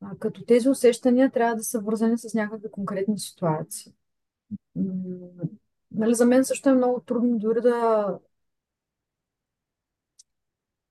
[0.00, 3.92] А, като тези усещания трябва да са вързани с някакви конкретни ситуации.
[5.90, 8.06] Нали, за мен също е много трудно дори да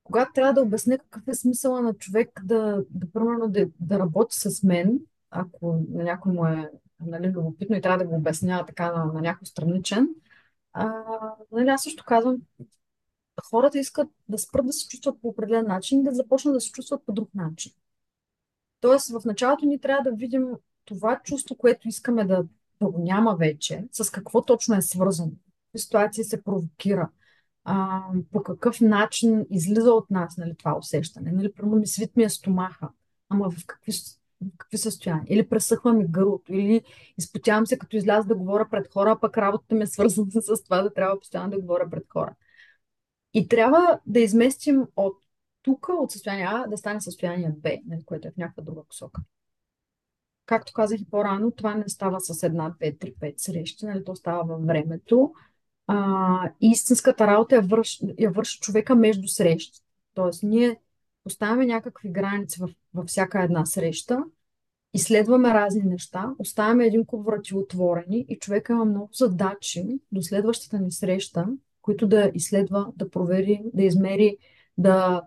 [0.04, 4.36] когато трябва да обясня какъв е смисъла на човек да, да примерно, да, да работи
[4.36, 5.00] с мен,
[5.30, 9.20] ако на някой му е нали, любопитно и трябва да го обясня така на, на
[9.20, 10.08] някой страничен,
[10.72, 10.92] а,
[11.52, 12.36] нали, аз също казвам,
[13.50, 16.72] хората искат да спрат да се чувстват по определен начин и да започнат да се
[16.72, 17.72] чувстват по друг начин.
[18.80, 20.48] Тоест, в началото ни трябва да видим
[20.84, 22.44] това чувство, което искаме да,
[22.80, 25.32] да го няма вече, с какво точно е свързано,
[25.74, 27.10] в ситуации се провокира,
[27.64, 28.02] а,
[28.32, 31.32] по какъв начин излиза от нас нали, това усещане.
[31.32, 32.88] Нали, примерно ми свит ми е стомаха,
[33.28, 33.92] ама в какви,
[34.58, 35.24] какви състояния.
[35.28, 36.82] Или пресъхва ми гърлото, или
[37.18, 40.82] изпотявам се като изляза да говоря пред хора, пък работата ми е свързана с това
[40.82, 42.34] да трябва постоянно да говоря пред хора.
[43.34, 45.22] И трябва да изместим от
[45.62, 49.20] тук, от състояние А, да стане състояние Б, нали, което е в някаква друга посока.
[50.46, 54.16] Както казах и по-рано, това не става с една, две, три, пет срещи, нали, то
[54.16, 55.32] става във времето
[55.86, 59.80] а, истинската работа я върши, я върши човека между срещи.
[60.14, 60.80] Тоест, ние
[61.24, 64.24] поставяме някакви граници във, във всяка една среща,
[64.94, 70.78] изследваме разни неща, оставяме един куп врати отворени и човека има много задачи до следващата
[70.78, 71.46] ни среща,
[71.82, 74.36] които да изследва, да провери, да измери,
[74.78, 75.22] да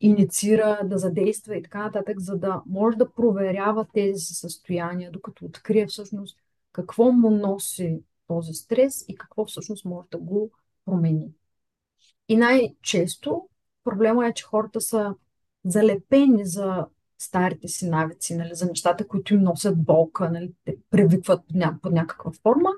[0.00, 5.86] инициира, да задейства и така нататък, за да може да проверява тези състояния, докато открие
[5.86, 6.38] всъщност
[6.72, 10.50] какво му носи този стрес и какво всъщност може да го
[10.84, 11.28] промени.
[12.28, 13.48] И най-често
[13.84, 15.14] проблема е, че хората са
[15.64, 16.86] залепени за
[17.18, 21.40] старите си навици, нали, за нещата, които им носят болка, нали, те привикват
[21.82, 22.70] под някаква форма.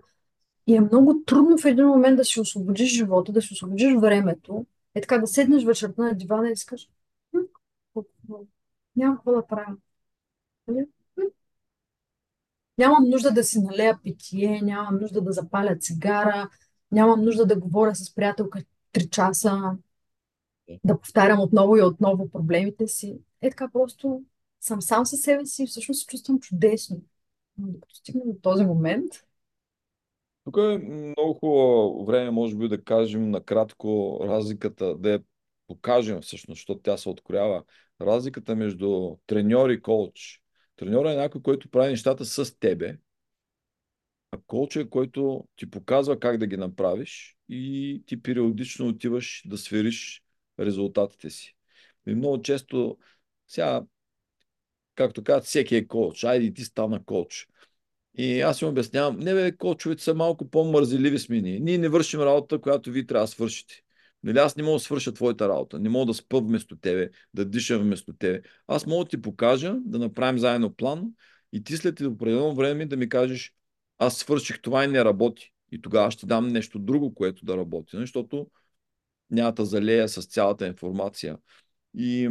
[0.67, 4.67] И е много трудно в един момент да си освободиш живота, да си освободиш времето.
[4.95, 6.91] Е така да седнеш вечерта на дивана и кажеш,
[8.97, 9.77] няма какво да правя.
[10.69, 10.87] Нали?
[12.79, 16.51] Нямам нужда да си налея питие, нямам нужда да запаля цигара,
[16.93, 18.63] нямам нужда да говоря с приятелка
[18.93, 19.77] 3 часа,
[20.85, 23.19] да повтарям отново и отново проблемите си.
[23.43, 24.23] Е така просто
[24.61, 27.03] съм сам със себе си и всъщност се чувствам чудесно.
[27.59, 29.13] Докато стигнем до този момент.
[30.45, 35.23] Тук е много хубаво време, може би, да кажем накратко разликата, да я
[35.67, 37.65] покажем всъщност, защото тя се откроява.
[38.01, 40.41] Разликата между треньор и коуч.
[40.77, 42.99] Треньор е някой, който прави нещата с тебе,
[44.31, 49.59] а коуч е който ти показва как да ги направиш и ти периодично отиваш да
[49.59, 50.23] свериш
[50.67, 51.57] резултатите си.
[52.07, 52.99] И много често,
[53.49, 53.83] сега,
[54.95, 56.25] както казват, всеки е коуч.
[56.25, 57.47] Айде ти стана коуч.
[58.19, 61.61] И аз им обяснявам, не бе, коучовете са малко по-мързеливи с ние.
[61.61, 63.83] Ние не вършим работа, която ви трябва да свършите.
[64.23, 67.45] Нали, аз не мога да свърша твоята работа, не мога да спа вместо тебе, да
[67.45, 68.43] дишам вместо тебе.
[68.67, 71.13] Аз мога да ти покажа, да направим заедно план
[71.53, 73.55] и ти след определено време да ми кажеш,
[73.99, 75.53] аз свърших това и не работи.
[75.73, 78.47] И тогава ще дам нещо друго, което да работи, нали, защото
[79.33, 81.39] няма да залея с цялата информация.
[81.95, 82.29] И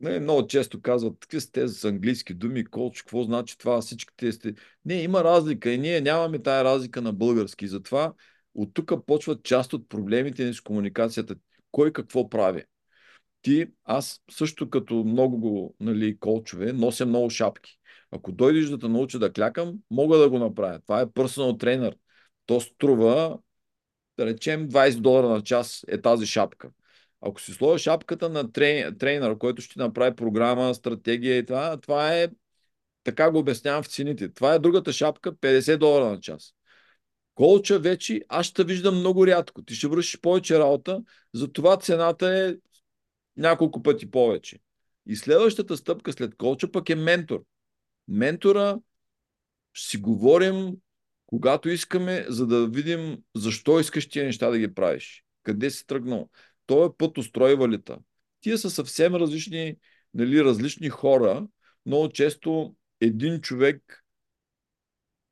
[0.00, 4.54] не, много често казват, какви сте с английски думи, коуч, какво значи това, всичките сте...
[4.84, 7.68] Не, има разлика и ние нямаме тая разлика на български.
[7.68, 8.14] Затова
[8.54, 11.36] от тук почват част от проблемите ни с комуникацията.
[11.70, 12.64] Кой какво прави?
[13.42, 17.78] Ти, аз също като много нали, колчове, нося много шапки.
[18.10, 20.80] Ако дойдеш да те науча да клякам, мога да го направя.
[20.80, 21.96] Това е персонал тренер.
[22.46, 23.38] То струва,
[24.18, 26.70] да речем, 20 долара на час е тази шапка.
[27.20, 28.52] Ако си сложиш шапката на
[28.98, 32.28] трейнер, който ще направи програма, стратегия и това, това е,
[33.04, 34.34] така го обяснявам в цените.
[34.34, 36.54] Това е другата шапка, 50 долара на час.
[37.34, 39.62] Колча вече аз ще виждам много рядко.
[39.62, 41.02] Ти ще вършиш повече работа,
[41.34, 42.54] затова цената е
[43.36, 44.58] няколко пъти повече.
[45.06, 47.44] И следващата стъпка след колча пък е ментор.
[48.08, 48.78] Ментора
[49.72, 50.72] ще си говорим
[51.26, 55.24] когато искаме, за да видим защо искаш тия неща да ги правиш.
[55.42, 56.28] Къде си тръгнал.
[56.66, 57.98] Той е път устройвалита.
[58.40, 59.76] Тия са съвсем различни,
[60.14, 61.46] нали, различни хора.
[61.86, 64.04] Много често един човек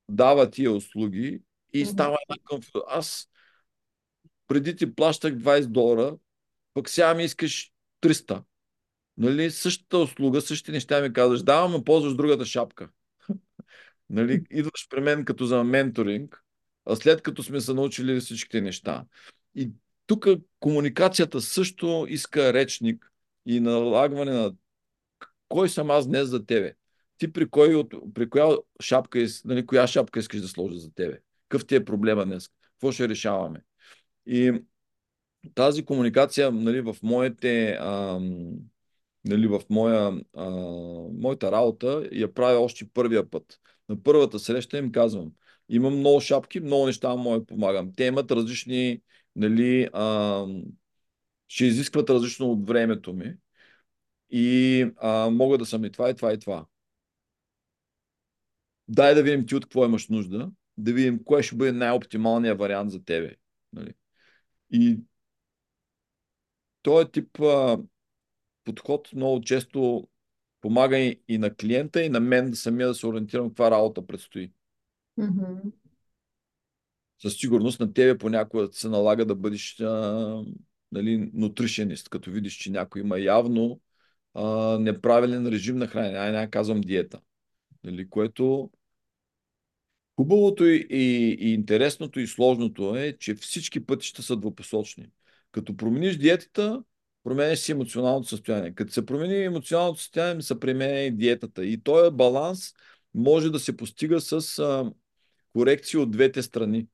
[0.08, 1.42] дава тия услуги
[1.72, 2.82] и става една конфузия.
[2.88, 3.28] Аз
[4.46, 6.16] преди ти плащах 20 долара,
[6.74, 8.42] пък сега ми искаш 300.
[9.16, 12.88] Нали, същата услуга, същите неща ми казваш, давам, но ползваш другата шапка.
[14.10, 16.42] Нали, идваш при мен като за менторинг,
[16.86, 19.04] а след като сме се научили всичките неща.
[19.54, 19.70] И
[20.06, 20.26] тук
[20.60, 23.12] комуникацията също иска речник
[23.46, 24.54] и налагане на
[25.48, 26.74] кой съм аз днес за тебе.
[27.18, 27.84] Ти при, кой,
[28.14, 31.18] при коя шапка, нали, коя шапка искаш да сложа за тебе?
[31.48, 32.48] Какъв ти е проблема днес?
[32.72, 33.60] Какво ще решаваме?
[34.26, 34.52] И
[35.54, 38.50] тази комуникация нали, в моите ам,
[39.24, 40.50] нали, в моя, а,
[41.12, 43.60] моята работа я правя още първия път.
[43.88, 45.32] На първата среща им казвам,
[45.68, 47.92] имам много шапки, много неща мога да помагам.
[47.96, 49.02] Те имат различни,
[49.36, 50.46] нали, а,
[51.48, 53.36] ще изискват различно от времето ми
[54.30, 56.66] и а, мога да съм и това, и това, и това.
[58.88, 62.90] Дай да видим ти от какво имаш нужда, да видим кое ще бъде най-оптималният вариант
[62.90, 63.36] за тебе.
[63.72, 63.92] Нали?
[64.70, 64.98] И
[66.82, 67.78] този тип а,
[68.64, 70.08] подход много често
[70.64, 74.52] помага и, и на клиента, и на мен самия да се ориентирам каква работа предстои.
[75.18, 75.72] Mm-hmm.
[77.22, 80.44] Със сигурност на тебе понякога се налага да бъдеш а,
[80.92, 83.80] нали, нутришенист, като видиш, че някой има явно
[84.34, 86.18] а, неправилен режим на хранене.
[86.18, 87.20] Ай, не казвам диета.
[87.84, 88.70] Нали, което
[90.16, 95.10] хубавото и, и, и интересното и сложното е, че всички пътища са двупосочни.
[95.52, 96.82] Като промениш диетата,
[97.24, 98.74] променяш си емоционалното състояние.
[98.74, 101.64] Като се промени емоционалното състояние, се променя и диетата.
[101.64, 102.72] И този баланс
[103.14, 104.92] може да се постига с а,
[105.52, 106.86] корекции от двете страни.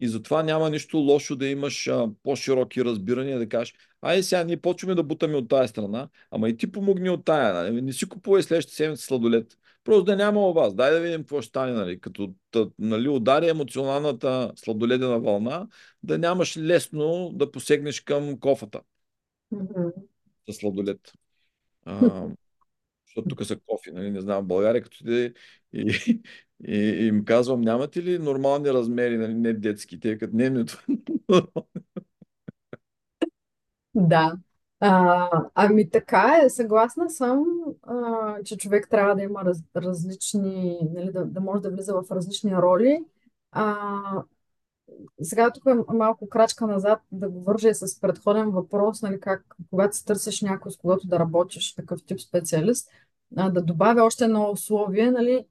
[0.00, 4.56] И затова няма нищо лошо да имаш а, по-широки разбирания, да кажеш, айде сега ние
[4.56, 7.54] почваме да бутаме от тая страна, ама и ти помогни от тая.
[7.54, 7.82] Нали?
[7.82, 9.58] Не си купувай следващата седмица сладолет.
[9.84, 10.74] Просто да няма у вас.
[10.74, 11.72] Дай да видим какво ще стане.
[11.72, 12.00] Нали?
[12.00, 12.34] Като
[12.78, 15.68] нали, удари емоционалната сладоледена вълна,
[16.02, 18.80] да нямаш лесно да посегнеш към кофата.
[19.52, 19.92] Mm-hmm.
[20.50, 21.12] С сладолет.
[21.84, 22.00] А,
[23.06, 24.10] защото тук са кофи, нали?
[24.10, 25.34] не знам, в България, като и,
[25.72, 26.22] и,
[26.64, 29.34] и, и им казвам, нямате ли нормални размери, нали?
[29.34, 30.64] не детски, те като не, не
[33.94, 34.36] Да.
[34.80, 37.44] А, ами така е, съгласна съм,
[37.82, 42.10] а, че човек трябва да има раз, различни, нали, да, да може да влиза в
[42.10, 43.04] различни роли.
[43.52, 44.22] А,
[45.22, 49.96] сега тук е малко крачка назад да го вържа с предходен въпрос, нали, как, когато
[49.96, 52.90] се търсиш някой, с когото да работиш, такъв тип специалист,
[53.36, 55.46] а, да добавя още едно условие, нали,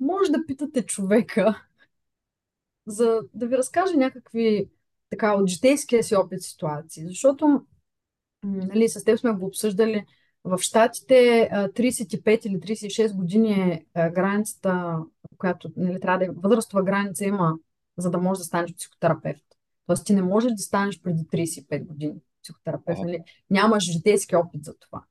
[0.00, 1.62] може да питате човека,
[2.86, 4.70] за да ви разкаже някакви
[5.10, 7.64] така от житейския си опит ситуации, защото
[8.44, 10.06] нали, с теб сме го обсъждали,
[10.44, 14.98] В Штатите 35 или 36 години е границата,
[15.38, 17.54] която нали, трябва да е, възрастова граница има,
[17.96, 19.44] за да можеш да станеш психотерапевт.
[19.86, 22.98] Тоест ти не можеш да станеш преди 35 години психотерапевт.
[22.98, 23.24] Нали?
[23.50, 25.04] Нямаш житейски опит за това.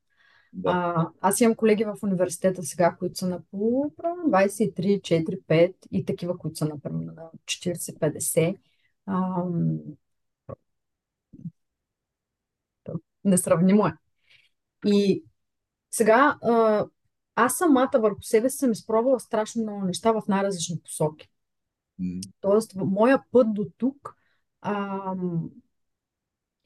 [0.52, 0.70] Да.
[0.70, 6.04] А, аз имам колеги в университета сега, които са на по 23, 4, 5 и
[6.04, 8.56] такива, които са например на 40-50.
[13.24, 13.92] Несравнимо е.
[14.86, 15.24] И
[15.90, 16.86] сега а,
[17.34, 21.28] аз самата върху себе съм изпробвала страшно много неща в най-различни посоки.
[22.40, 24.16] Тоест, моя път до тук
[24.60, 25.14] а,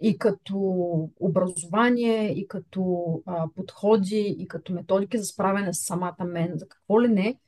[0.01, 0.59] и като
[1.21, 7.03] образование, и като а, подходи, и като методики за справяне с самата мен, за какво
[7.03, 7.39] ли не,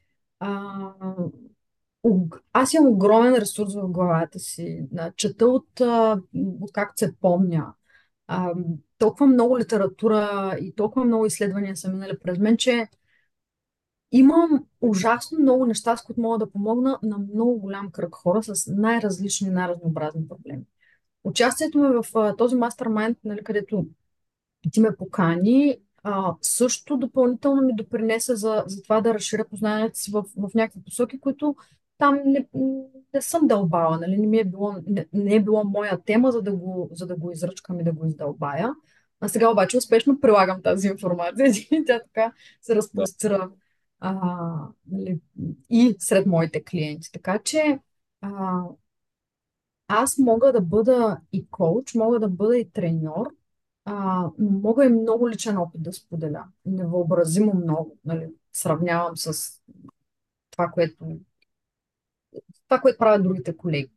[0.41, 0.93] а,
[2.53, 4.83] аз имам огромен ресурс в главата си.
[5.17, 5.81] Чета от,
[6.35, 7.75] от както се помня.
[8.27, 8.55] А,
[8.99, 12.89] толкова много литература и толкова много изследвания са минали през мен, че
[14.13, 18.73] имам ужасно много неща, с които мога да помогна на много голям кръг хора с
[18.77, 20.63] най-различни, най-разнообразни проблеми.
[21.25, 23.87] Участието ми в а, този мастермайнд, нали, където
[24.73, 30.11] ти ме покани, а, също допълнително ми допринесе за, за това да разширя познанието си
[30.11, 31.57] в, в някакви посоки, които
[31.99, 32.49] там не,
[33.15, 34.19] не съм дълбала, нали?
[34.19, 37.17] не, ми е било, не, не е било моя тема, за да, го, за да
[37.17, 38.75] го изръчкам и да го издълбая.
[39.21, 43.51] А сега обаче успешно прилагам тази информация и тя така се разпростира
[44.01, 44.15] а,
[44.91, 45.21] нали,
[45.71, 47.13] и сред моите клиенти.
[47.13, 47.79] Така че
[48.21, 48.63] а,
[49.89, 53.27] аз мога да бъда и коуч, мога да бъда и треньор,
[53.85, 56.45] а, но мога и много личен опит да споделя.
[56.67, 57.99] Невъобразимо много.
[58.05, 59.61] Нали, сравнявам с
[60.51, 61.05] това, което
[62.69, 63.91] това, което правят другите колеги.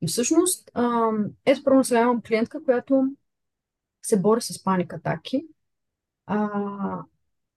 [0.00, 0.70] И всъщност,
[1.46, 3.16] ето първо сега имам клиентка, която
[4.02, 5.46] се бори с паник атаки.
[6.26, 7.02] А,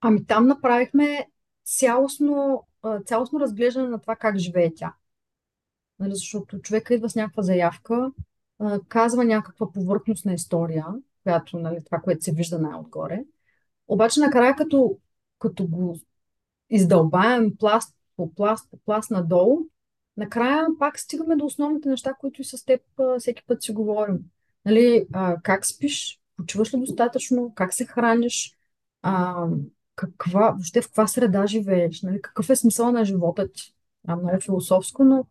[0.02, 1.28] ами там направихме
[1.64, 2.68] цялостно,
[3.06, 4.94] цялостно разглеждане на това как живее тя.
[6.00, 8.12] Нали, защото човека идва с някаква заявка,
[8.88, 10.86] казва някаква повърхностна история,
[11.24, 13.24] която, нали, това, което се вижда най-отгоре.
[13.88, 14.98] Обаче накрая, като,
[15.40, 16.00] като го
[16.70, 19.60] издълбаем пласт по пласт по пласт надолу,
[20.18, 22.82] накрая пак стигаме до основните неща, които и с теб
[23.20, 24.20] всеки път си говорим.
[24.66, 25.08] Нали,
[25.44, 28.58] как спиш, почиваш ли достатъчно, как се храниш,
[30.02, 33.74] каква, въобще в каква среда живееш, нали, какъв е смисъл на живота ти.
[34.08, 35.26] А, много философско, но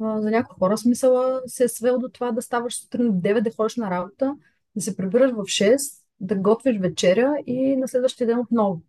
[0.00, 3.40] а, за някои хора смисъла се е свел до това да ставаш сутрин в 9,
[3.40, 4.36] да ходиш на работа,
[4.76, 8.82] да се прибираш в 6, да готвиш вечеря и на следващия ден отново.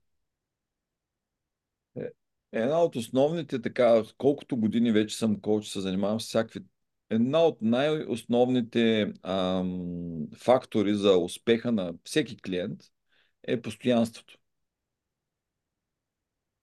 [2.51, 6.63] Една от основните, така, колкото години вече съм коуч, се занимавам с всякакви.
[7.09, 12.81] Една от най-основните ам, фактори за успеха на всеки клиент
[13.43, 14.37] е постоянството.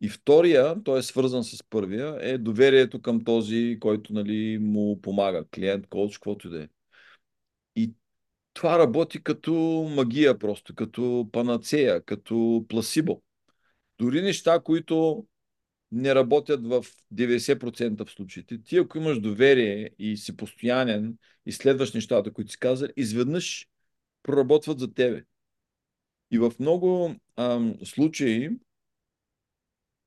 [0.01, 5.45] И втория, той е свързан с първия, е доверието към този, който нали, му помага.
[5.55, 6.69] Клиент, коуч, каквото и да е.
[7.77, 7.93] И
[8.55, 9.53] това работи като
[9.97, 13.23] магия просто, като панацея, като пласибо.
[13.99, 15.27] Дори неща, които
[15.93, 16.85] не работят в
[17.15, 18.63] 90% в случаите.
[18.63, 23.67] Ти, ако имаш доверие и си постоянен и следваш нещата, които си казали, изведнъж
[24.23, 25.23] проработват за тебе.
[26.31, 28.51] И в много ам, случаи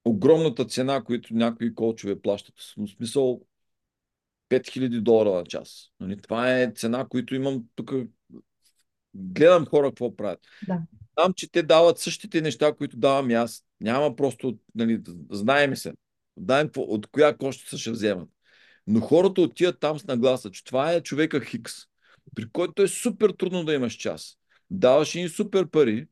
[0.06, 3.42] огромната цена, които някои колчове плащат, в смисъл
[4.50, 5.92] 5000 долара на час.
[6.00, 6.18] Нали?
[6.18, 7.94] Това е цена, които имам тук.
[9.14, 10.40] Гледам хора какво правят.
[10.68, 10.82] Да.
[11.20, 13.66] Знам, че те дават същите неща, които давам и аз.
[13.82, 15.94] Няма просто, нали, знаеме се.
[16.38, 18.30] Знаем от коя кощица ще вземат.
[18.88, 21.74] Но хората отиват там с нагласа, че това е човека Хикс,
[22.36, 24.38] при който е супер трудно да имаш час.
[24.70, 26.08] Даваш им супер пари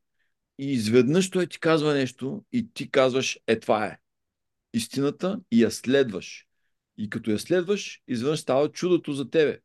[0.60, 3.98] и изведнъж той ти казва нещо и ти казваш, е това е.
[4.74, 6.46] Истината и я следваш.
[6.98, 9.60] И като я следваш, изведнъж става чудото за тебе.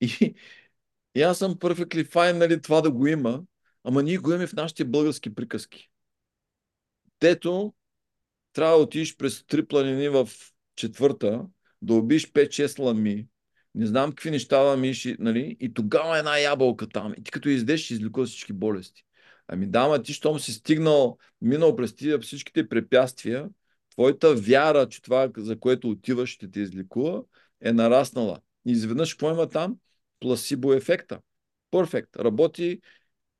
[0.00, 0.34] И,
[1.14, 3.42] и аз съм perfectly fine, нали, това да го има,
[3.84, 5.90] ама ние го имаме в нашите български приказки.
[7.20, 7.74] Дето
[8.52, 10.28] трябва да отидеш през три планини в
[10.76, 11.46] четвърта,
[11.82, 13.26] да убиш 5-6 лами,
[13.74, 15.56] не знам какви неща да миши, нали?
[15.60, 17.14] И тогава една ябълка там.
[17.18, 19.04] И ти като издеш, ще всички болести.
[19.52, 23.48] Ами да, ма ти, щом си стигнал, минал през тия всичките препятствия,
[23.90, 27.22] твоята вяра, че това, за което отиваш, ще те излекува,
[27.60, 28.40] е нараснала.
[28.66, 29.78] И изведнъж какво има там?
[30.20, 31.20] Пласибо ефекта.
[31.70, 32.16] Перфект.
[32.16, 32.80] Работи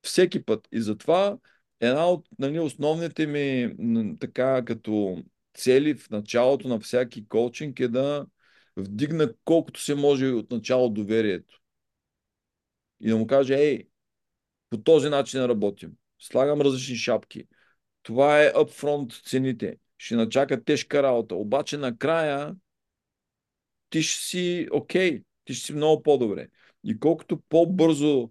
[0.03, 0.69] всеки път.
[0.73, 1.39] И затова
[1.81, 3.75] една от нали, основните ми
[4.21, 5.23] така като
[5.55, 8.27] цели в началото на всяки коучинг е да
[8.77, 11.61] вдигна колкото се може от начало доверието.
[13.01, 13.89] И да му каже, ей,
[14.71, 15.93] по този начин работим.
[16.21, 17.45] Слагам различни шапки.
[18.03, 19.77] това е upfront цените.
[19.99, 21.35] Ще начака тежка работа.
[21.35, 22.57] Обаче накрая
[23.91, 26.49] ти ще си окей, okay, ти ще си много по-добре.
[26.85, 28.31] И колкото по-бързо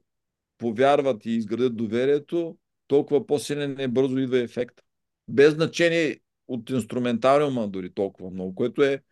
[0.58, 4.82] повярват и изградят доверието, толкова по-силен е бързо идва ефект.
[5.28, 9.04] Без значение от инструментариума дори толкова много, което е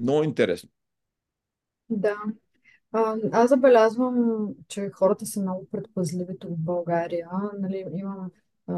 [0.00, 0.70] много интересно.
[1.88, 2.16] Да.
[3.32, 7.28] Аз забелязвам, че хората са много предпазливи тук в България.
[7.58, 8.30] Нали, имам,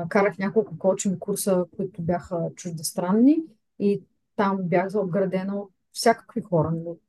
[0.08, 3.36] карах няколко коучинг курса, които бяха чуждестранни
[3.78, 4.02] и
[4.36, 7.00] там бях заобградена от всякакви хора, нали, от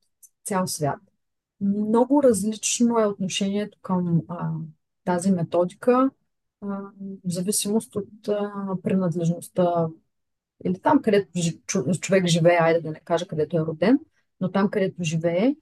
[0.43, 0.99] цял свят.
[1.62, 4.51] Много различно е отношението към а,
[5.05, 6.10] тази методика,
[6.62, 8.51] а, в зависимост от а,
[8.84, 9.88] принадлежността
[10.66, 11.32] или там, където
[11.99, 13.99] човек живее, айде да не кажа където е роден,
[14.41, 15.55] но там, където живее.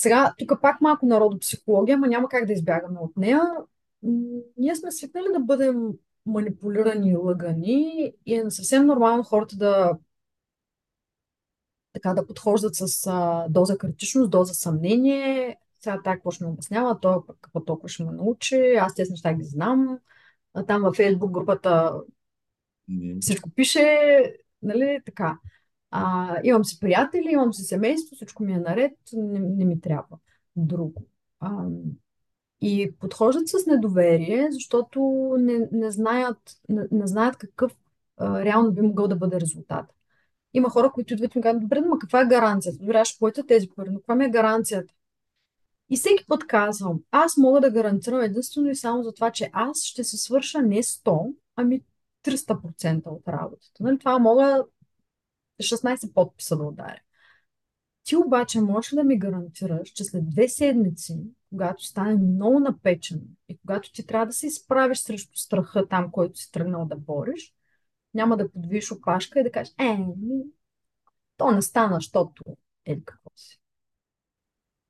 [0.00, 3.42] Сега, тук пак малко народопсихология, ама няма как да избягаме от нея.
[4.56, 5.88] Ние сме свикнали да бъдем
[6.26, 9.98] манипулирани и лъгани и е съвсем нормално хората да
[11.92, 15.56] така да подхождат с а, доза критичност, доза съмнение.
[15.80, 19.34] Сега така какво ще ме обяснява, той какво толкова ще ме научи, аз тези неща
[19.34, 19.98] ги знам.
[20.54, 22.00] А, там във Фейсбук групата
[22.90, 23.20] mm.
[23.20, 23.98] всичко пише,
[24.62, 25.38] нали, така.
[25.90, 30.18] А, имам си приятели, имам си семейство, всичко ми е наред, не, не ми трябва
[30.56, 31.04] друго.
[31.40, 31.66] А,
[32.60, 35.00] и подхождат с недоверие, защото
[35.38, 37.76] не, не, знаят, не, не знаят какъв
[38.16, 39.86] а, реално би могъл да бъде резултат.
[40.54, 42.78] Има хора, които идват и ми казват, добре, но каква е гаранцията?
[42.78, 44.94] Добре, аз ще платя тези пари, но каква ми е гаранцията?
[45.90, 49.82] И всеки път казвам, аз мога да гарантирам единствено и само за това, че аз
[49.82, 51.82] ще се свърша не 100, ами
[52.24, 53.72] 300% от работата.
[53.82, 53.98] Нали?
[53.98, 54.64] Това мога
[55.62, 57.00] 16 подписа да ударя.
[58.04, 63.58] Ти обаче можеш да ми гарантираш, че след две седмици, когато стане много напечен и
[63.58, 67.54] когато ти трябва да се изправиш срещу страха там, който си тръгнал да бориш,
[68.14, 69.98] няма да подвиш опашка и да кажеш, е,
[71.36, 72.42] то не стана, защото
[72.84, 73.60] е какво си.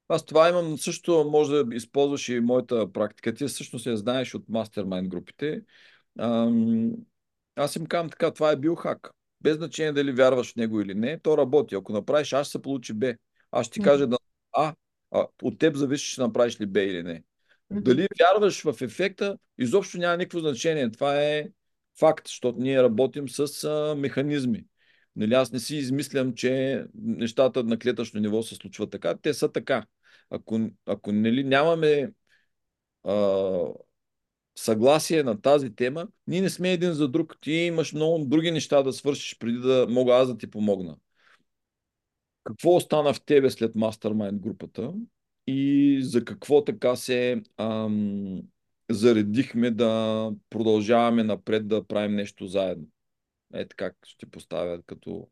[0.09, 3.35] Аз това имам също, може да използваш и моята практика.
[3.35, 5.63] Ти всъщност я знаеш от мастермайн групите.
[7.57, 9.11] Аз им казвам така, това е билхак.
[9.41, 11.75] Без значение дали вярваш в него или не, то работи.
[11.75, 13.15] Ако направиш А, ще се получи Б.
[13.51, 14.19] Аз ще ти кажа да
[14.53, 14.75] А,
[15.11, 17.23] а от теб зависи, ще направиш ли Б или не.
[17.71, 20.91] Дали вярваш в ефекта, изобщо няма никакво значение.
[20.91, 21.49] Това е
[21.99, 24.65] факт, защото ние работим с а, механизми.
[25.17, 29.15] Нали, аз не си измислям, че нещата на клетъчно ниво се случват така.
[29.23, 29.87] Те са така.
[30.31, 32.13] Ако, ако нали, нямаме
[33.05, 33.15] а,
[34.59, 37.37] съгласие на тази тема, ние не сме един за друг.
[37.41, 40.97] Ти имаш много други неща да свършиш преди да мога аз да ти помогна.
[42.45, 44.95] Какво остана в тебе след мастермайн групата
[45.47, 48.43] и за какво така се ам,
[48.91, 52.87] заредихме да продължаваме напред да правим нещо заедно.
[53.55, 55.29] Ето как ще поставя, като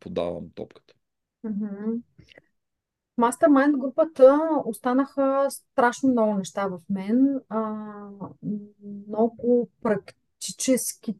[0.00, 0.94] подавам топката.
[1.46, 2.00] Mm-hmm.
[3.16, 7.40] Мастермайнд групата останаха страшно много неща в мен.
[7.48, 7.74] А,
[9.08, 11.14] много практически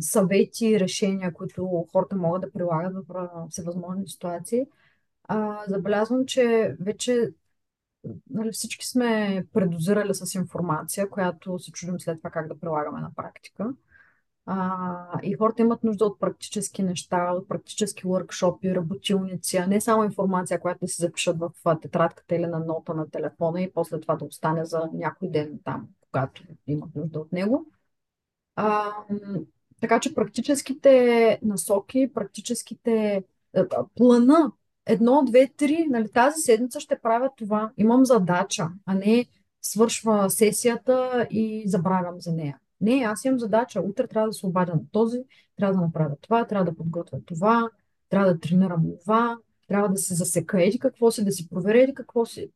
[0.00, 4.66] съвети и решения, които хората могат да прилагат в всевъзможни ситуации.
[5.24, 7.32] А, забелязвам, че вече
[8.30, 13.10] нали, всички сме предозирали с информация, която се чудим след това как да прилагаме на
[13.16, 13.74] практика.
[14.46, 20.04] А, и хората имат нужда от практически неща, от практически workshop работилници, а не само
[20.04, 21.52] информация, която да си запишат в
[21.82, 25.88] тетрадката или на нота на телефона и после това да остане за някой ден там,
[26.10, 27.66] когато имат нужда от него.
[28.56, 28.92] А,
[29.80, 33.24] така че практическите насоки, практическите
[33.94, 34.52] плана,
[34.86, 37.72] едно, две, три, нали, тази седмица ще правя това.
[37.76, 39.26] Имам задача, а не
[39.62, 42.58] свършва сесията и забравям за нея.
[42.82, 43.80] Не, аз имам задача.
[43.80, 45.18] Утре трябва да се обадя на този,
[45.56, 47.70] трябва да направя това, трябва да подготвя това,
[48.08, 49.38] трябва да тренирам това,
[49.68, 52.50] трябва да се засека еди какво си, да си проверя еди какво си.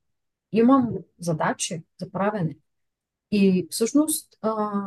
[0.52, 2.56] Имам задачи за правене.
[3.30, 4.82] И всъщност а,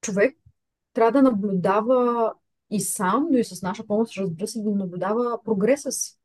[0.00, 0.36] човек
[0.92, 2.34] трябва да наблюдава
[2.70, 6.18] и сам, но и с наша помощ, разбира се, да наблюдава прогреса си.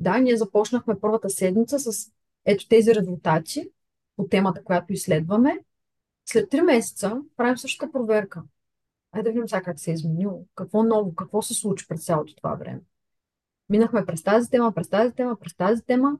[0.00, 2.12] Да, ние започнахме първата седмица с
[2.44, 3.70] ето тези резултати
[4.16, 5.58] по темата, която изследваме.
[6.30, 8.42] След три месеца правим същата проверка.
[9.12, 10.44] Айде да видим сега как се е изменило.
[10.54, 12.80] Какво ново, какво се случи през цялото това време.
[13.68, 16.18] Минахме през тази тема, през тази тема, през тази тема.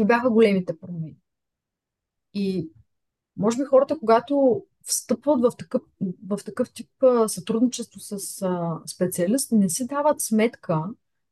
[0.00, 1.16] И бяха големите промени.
[2.34, 2.70] И
[3.36, 5.82] може би хората, когато встъпват в такъв,
[6.26, 6.90] в такъв тип
[7.26, 10.84] сътрудничество с а, специалист, не си дават сметка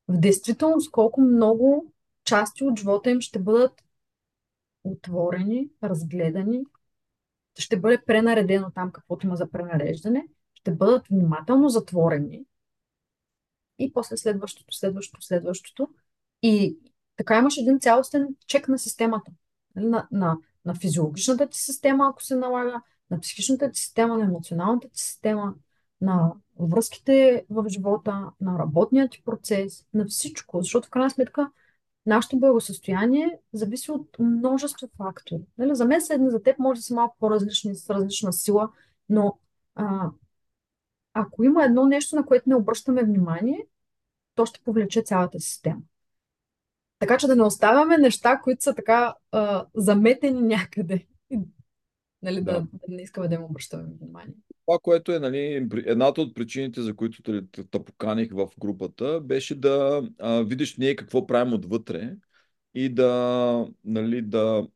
[0.08, 1.92] в действителност колко много
[2.24, 3.84] части от живота им ще бъдат
[4.84, 6.64] отворени, разгледани
[7.62, 12.44] ще бъде пренаредено там каквото има за пренареждане, ще бъдат внимателно затворени
[13.78, 15.88] и после следващото, следващото, следващото.
[16.42, 16.78] И
[17.16, 19.32] така имаш един цялостен чек на системата.
[19.76, 24.24] Нали, на, на, на физиологичната ти система, ако се налага, на психичната ти система, на
[24.24, 25.54] емоционалната ти система,
[26.00, 30.62] на връзките в живота, на работния ти процес, на всичко.
[30.62, 31.50] Защото в крайна сметка
[32.06, 35.42] нашето благосъстояние зависи от множество фактори.
[35.58, 35.74] Нали?
[35.74, 38.70] За мен седни за теб може да са малко по-различни, с различна сила,
[39.08, 39.38] но
[39.74, 40.10] а,
[41.12, 43.66] ако има едно нещо, на което не обръщаме внимание,
[44.34, 45.82] то ще повлече цялата система.
[46.98, 51.06] Така че да не оставяме неща, които са така а, заметени някъде.
[52.24, 52.52] Нали, да.
[52.52, 54.34] Да, да не искаме да им обръщаме внимание.
[54.66, 59.54] Това, което е нали, едната от причините, за които те, те поканих в групата, беше
[59.54, 62.16] да а, видиш ние какво правим отвътре
[62.74, 64.66] и да, нали, да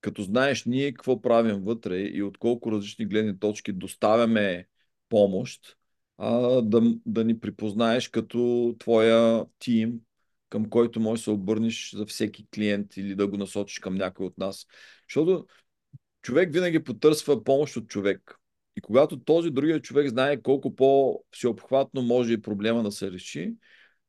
[0.00, 4.66] като знаеш ние какво правим вътре и от колко различни гледни точки доставяме
[5.08, 5.76] помощ,
[6.18, 10.00] а, да, да ни припознаеш като твоя тим,
[10.48, 14.26] към който можеш да се обърнеш за всеки клиент или да го насочиш към някой
[14.26, 14.66] от нас.
[15.08, 15.46] Защото
[16.22, 18.36] човек винаги потърсва помощ от човек.
[18.76, 23.54] И когато този другия човек знае колко по-всеобхватно може и проблема да се реши,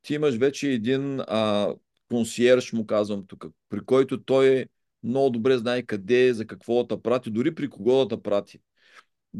[0.02, 1.74] ти имаш вече един а,
[2.10, 4.66] консиерж, му казвам тук, при който той
[5.04, 8.60] много добре знае къде за какво да прати, дори при кого да прати.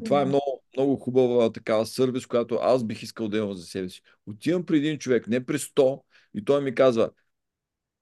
[0.06, 3.90] Това е много, много хубава такава сервис, която аз бих искал да имам за себе
[3.90, 4.02] си.
[4.26, 6.02] Отивам при един човек, не при 100,
[6.34, 7.10] и той ми казва,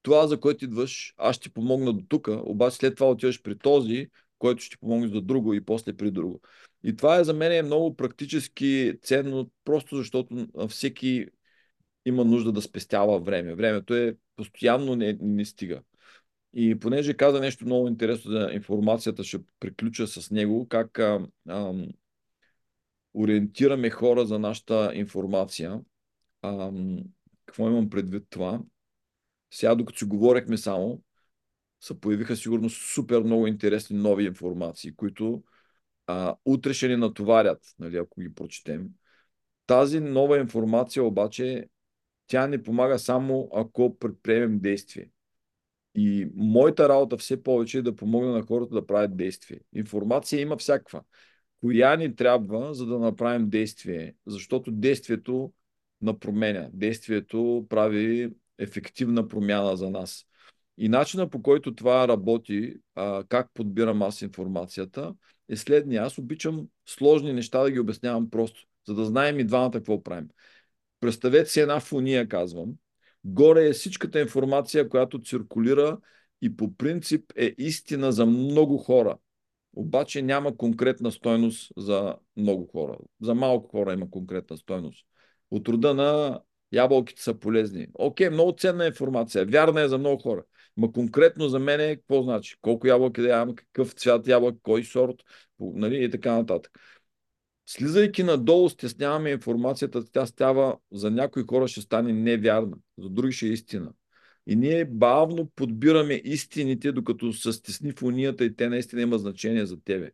[0.01, 4.07] това, за което идваш, аз ще помогна до тук, обаче след това отиваш при този,
[4.39, 6.41] който ще помогне за друго и после при друго.
[6.83, 11.25] И това е за мен е много практически ценно, просто защото всеки
[12.05, 13.55] има нужда да спестява време.
[13.55, 15.81] Времето е постоянно не, не стига.
[16.53, 21.73] И понеже каза нещо много интересно за информацията, ще приключа с него, как а, а,
[23.13, 25.81] ориентираме хора за нашата информация.
[26.41, 26.71] А,
[27.45, 28.61] какво имам предвид това?
[29.51, 31.01] Сега, докато си говорехме само,
[31.81, 35.43] се появиха сигурно супер много интересни нови информации, които
[36.07, 38.87] а, утре ще ни натоварят, нали, ако ги прочетем.
[39.67, 41.67] Тази нова информация обаче,
[42.27, 45.09] тя ни помага само ако предприемем действие.
[45.95, 49.59] И моята работа все повече е да помогна на хората да правят действие.
[49.73, 51.01] Информация има всякаква.
[51.61, 54.15] Коя ни трябва, за да направим действие?
[54.27, 55.53] Защото действието
[56.01, 56.69] напроменя.
[56.73, 60.25] Действието прави ефективна промяна за нас.
[60.81, 65.13] И начина по който това работи, а, как подбирам аз информацията,
[65.49, 66.03] е следния.
[66.03, 70.29] Аз обичам сложни неща да ги обяснявам просто, за да знаем и двамата какво правим.
[70.99, 72.73] Представете си една фуния, казвам.
[73.23, 75.97] Горе е всичката информация, която циркулира
[76.41, 79.17] и по принцип е истина за много хора.
[79.75, 82.97] Обаче няма конкретна стойност за много хора.
[83.21, 85.05] За малко хора има конкретна стойност.
[85.51, 86.41] От рода на
[86.71, 87.87] ябълките са полезни.
[87.93, 89.45] Окей, много ценна информация.
[89.45, 90.43] Вярна е за много хора.
[90.79, 92.55] Ма конкретно за мен е какво значи?
[92.61, 95.15] Колко ябълки да ям, какъв цвят ябълк, кой сорт,
[95.59, 96.79] нали, и така нататък.
[97.65, 103.45] Слизайки надолу, стесняваме информацията, тя става за някои хора ще стане невярна, за други ще
[103.45, 103.91] е истина.
[104.47, 109.65] И ние бавно подбираме истините, докато се стесни в унията и те наистина има значение
[109.65, 110.11] за тебе.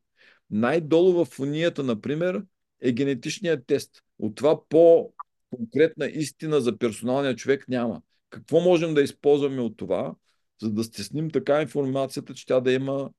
[0.49, 2.43] Най-долу в унията, например,
[2.81, 4.03] е генетичният тест.
[4.19, 8.01] От това по-конкретна истина за персоналния човек няма.
[8.29, 10.15] Какво можем да използваме от това,
[10.61, 13.09] за да стесним така информацията, че тя да има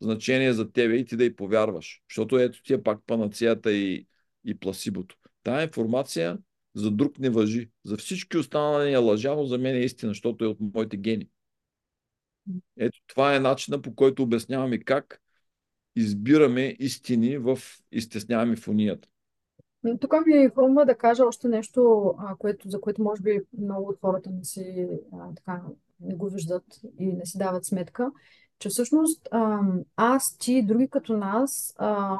[0.00, 2.02] значение за тебе и ти да й повярваш.
[2.10, 4.06] Защото ето ти е пак панацията и,
[4.44, 5.16] и пласибото.
[5.42, 6.38] Тая информация
[6.74, 7.70] за друг не въжи.
[7.84, 11.28] За всички останали е лъжа, за мен е истина, защото е от моите гени.
[12.76, 15.20] Ето това е начина по който обясняваме как
[15.96, 17.58] избираме истини в
[17.92, 19.08] изтесняваме фонията.
[20.00, 24.30] Тук ми хрумва да кажа още нещо, което, за което може би много от хората
[24.30, 25.62] не, си, а, така,
[26.00, 26.64] не го виждат
[26.98, 28.10] и не си дават сметка
[28.58, 29.28] че всъщност
[29.96, 32.18] аз, ти, други като нас а,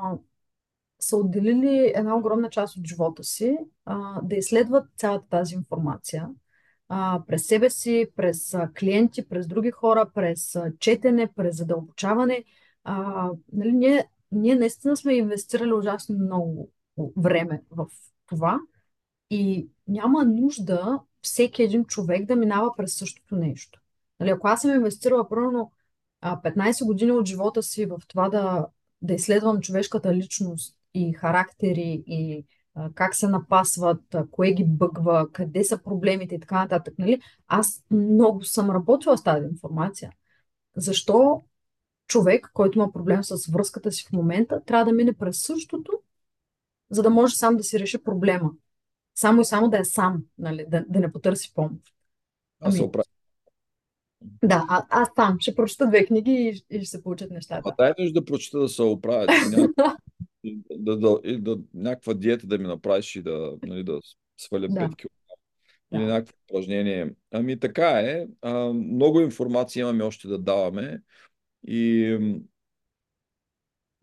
[1.00, 6.28] са отделили една огромна част от живота си а, да изследват цялата тази информация
[6.88, 12.44] а, през себе си, през клиенти, през други хора, през четене, през задълбочаване.
[12.84, 16.70] А, нали, ние, ние наистина сме инвестирали ужасно много
[17.16, 17.86] време в
[18.26, 18.60] това
[19.30, 23.80] и няма нужда всеки един човек да минава през същото нещо.
[24.20, 25.72] Нали, ако аз съм инвестирала, примерно,
[26.22, 28.66] 15 години от живота си в това да,
[29.02, 35.32] да изследвам човешката личност и характери и а, как се напасват, а, кое ги бъгва,
[35.32, 36.94] къде са проблемите и така нататък.
[36.98, 37.20] Нали?
[37.48, 40.12] Аз много съм работила с тази информация.
[40.76, 41.42] Защо
[42.06, 45.92] човек, който има проблем с връзката си в момента, трябва да мине през същото,
[46.90, 48.50] за да може сам да си реши проблема.
[49.14, 51.94] Само и само да е сам, нали, да, да не потърси помощ.
[52.60, 53.04] Аз се Ами, оправя.
[54.42, 56.32] да, а, аз сам ще прочета две книги
[56.70, 57.74] и, и ще се получат А нещата.
[57.78, 59.26] дай нещо да прочета да се оправя.
[59.26, 59.96] Ти ня-
[60.76, 64.00] да, да, и да, някаква диета да ми направиш и да, нали, да
[64.36, 65.06] сваля Да, 5 кг.
[65.94, 66.06] Или да.
[66.06, 67.10] някакво упражнение.
[67.30, 68.26] Ами така е.
[68.42, 71.02] А, много информация имаме още да даваме.
[71.66, 72.18] И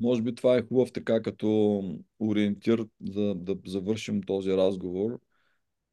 [0.02, 1.82] може би това е хубав така като
[2.20, 5.20] ориентир да, да завършим този разговор.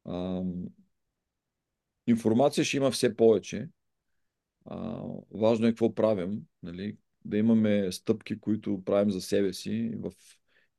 [0.05, 0.43] А,
[2.07, 3.69] информация ще има все повече.
[4.65, 6.97] А, важно е какво правим, нали?
[7.25, 10.11] да имаме стъпки, които правим за себе си в...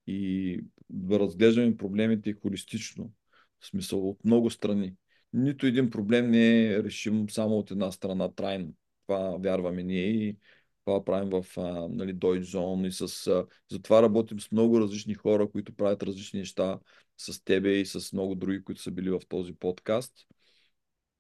[0.07, 3.13] и да разглеждаме проблемите холистично,
[3.61, 4.95] в смисъл от много страни.
[5.33, 8.75] Нито един проблем не е решим само от една страна трайно.
[9.07, 10.37] Това вярваме ние и
[10.85, 13.47] това правим в а, нали, Deutsche Zone и с...
[13.71, 16.79] Затова работим с много различни хора, които правят различни неща
[17.17, 20.13] с тебе и с много други, които са били в този подкаст.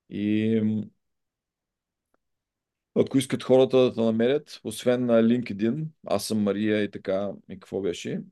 [0.08, 0.60] И
[2.94, 7.54] ако искат хората да те намерят, освен на LinkedIn, аз съм Мария и така, и
[7.54, 8.22] какво беше?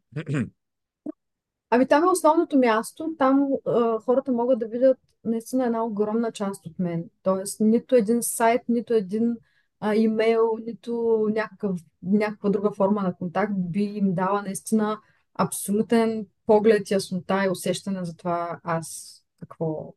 [1.71, 3.15] Ами там е основното място.
[3.19, 7.11] Там а, хората могат да видят наистина една огромна част от мен.
[7.23, 9.37] Тоест, нито един сайт, нито един
[9.81, 14.99] а, имейл, нито някакъв, някаква друга форма на контакт би им дала наистина
[15.35, 19.95] абсолютен поглед, яснота и усещане за това аз какво,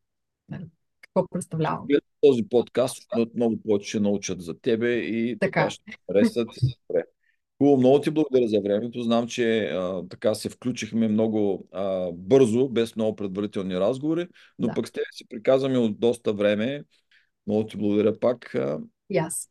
[0.50, 0.66] нали,
[1.02, 1.88] какво представлявам.
[2.22, 2.98] Този подкаст,
[3.36, 6.48] много повече ще научат за тебе и така Така, ще харесат.
[7.58, 9.04] Хубаво, много ти благодаря за времето.
[9.04, 14.28] Знам, че а, така се включихме много а, бързо, без много предварителни разговори,
[14.60, 14.74] но да.
[14.74, 16.84] пък с тебе си приказваме от доста време.
[17.48, 18.56] Много ти благодаря пак.
[19.10, 19.51] И аз.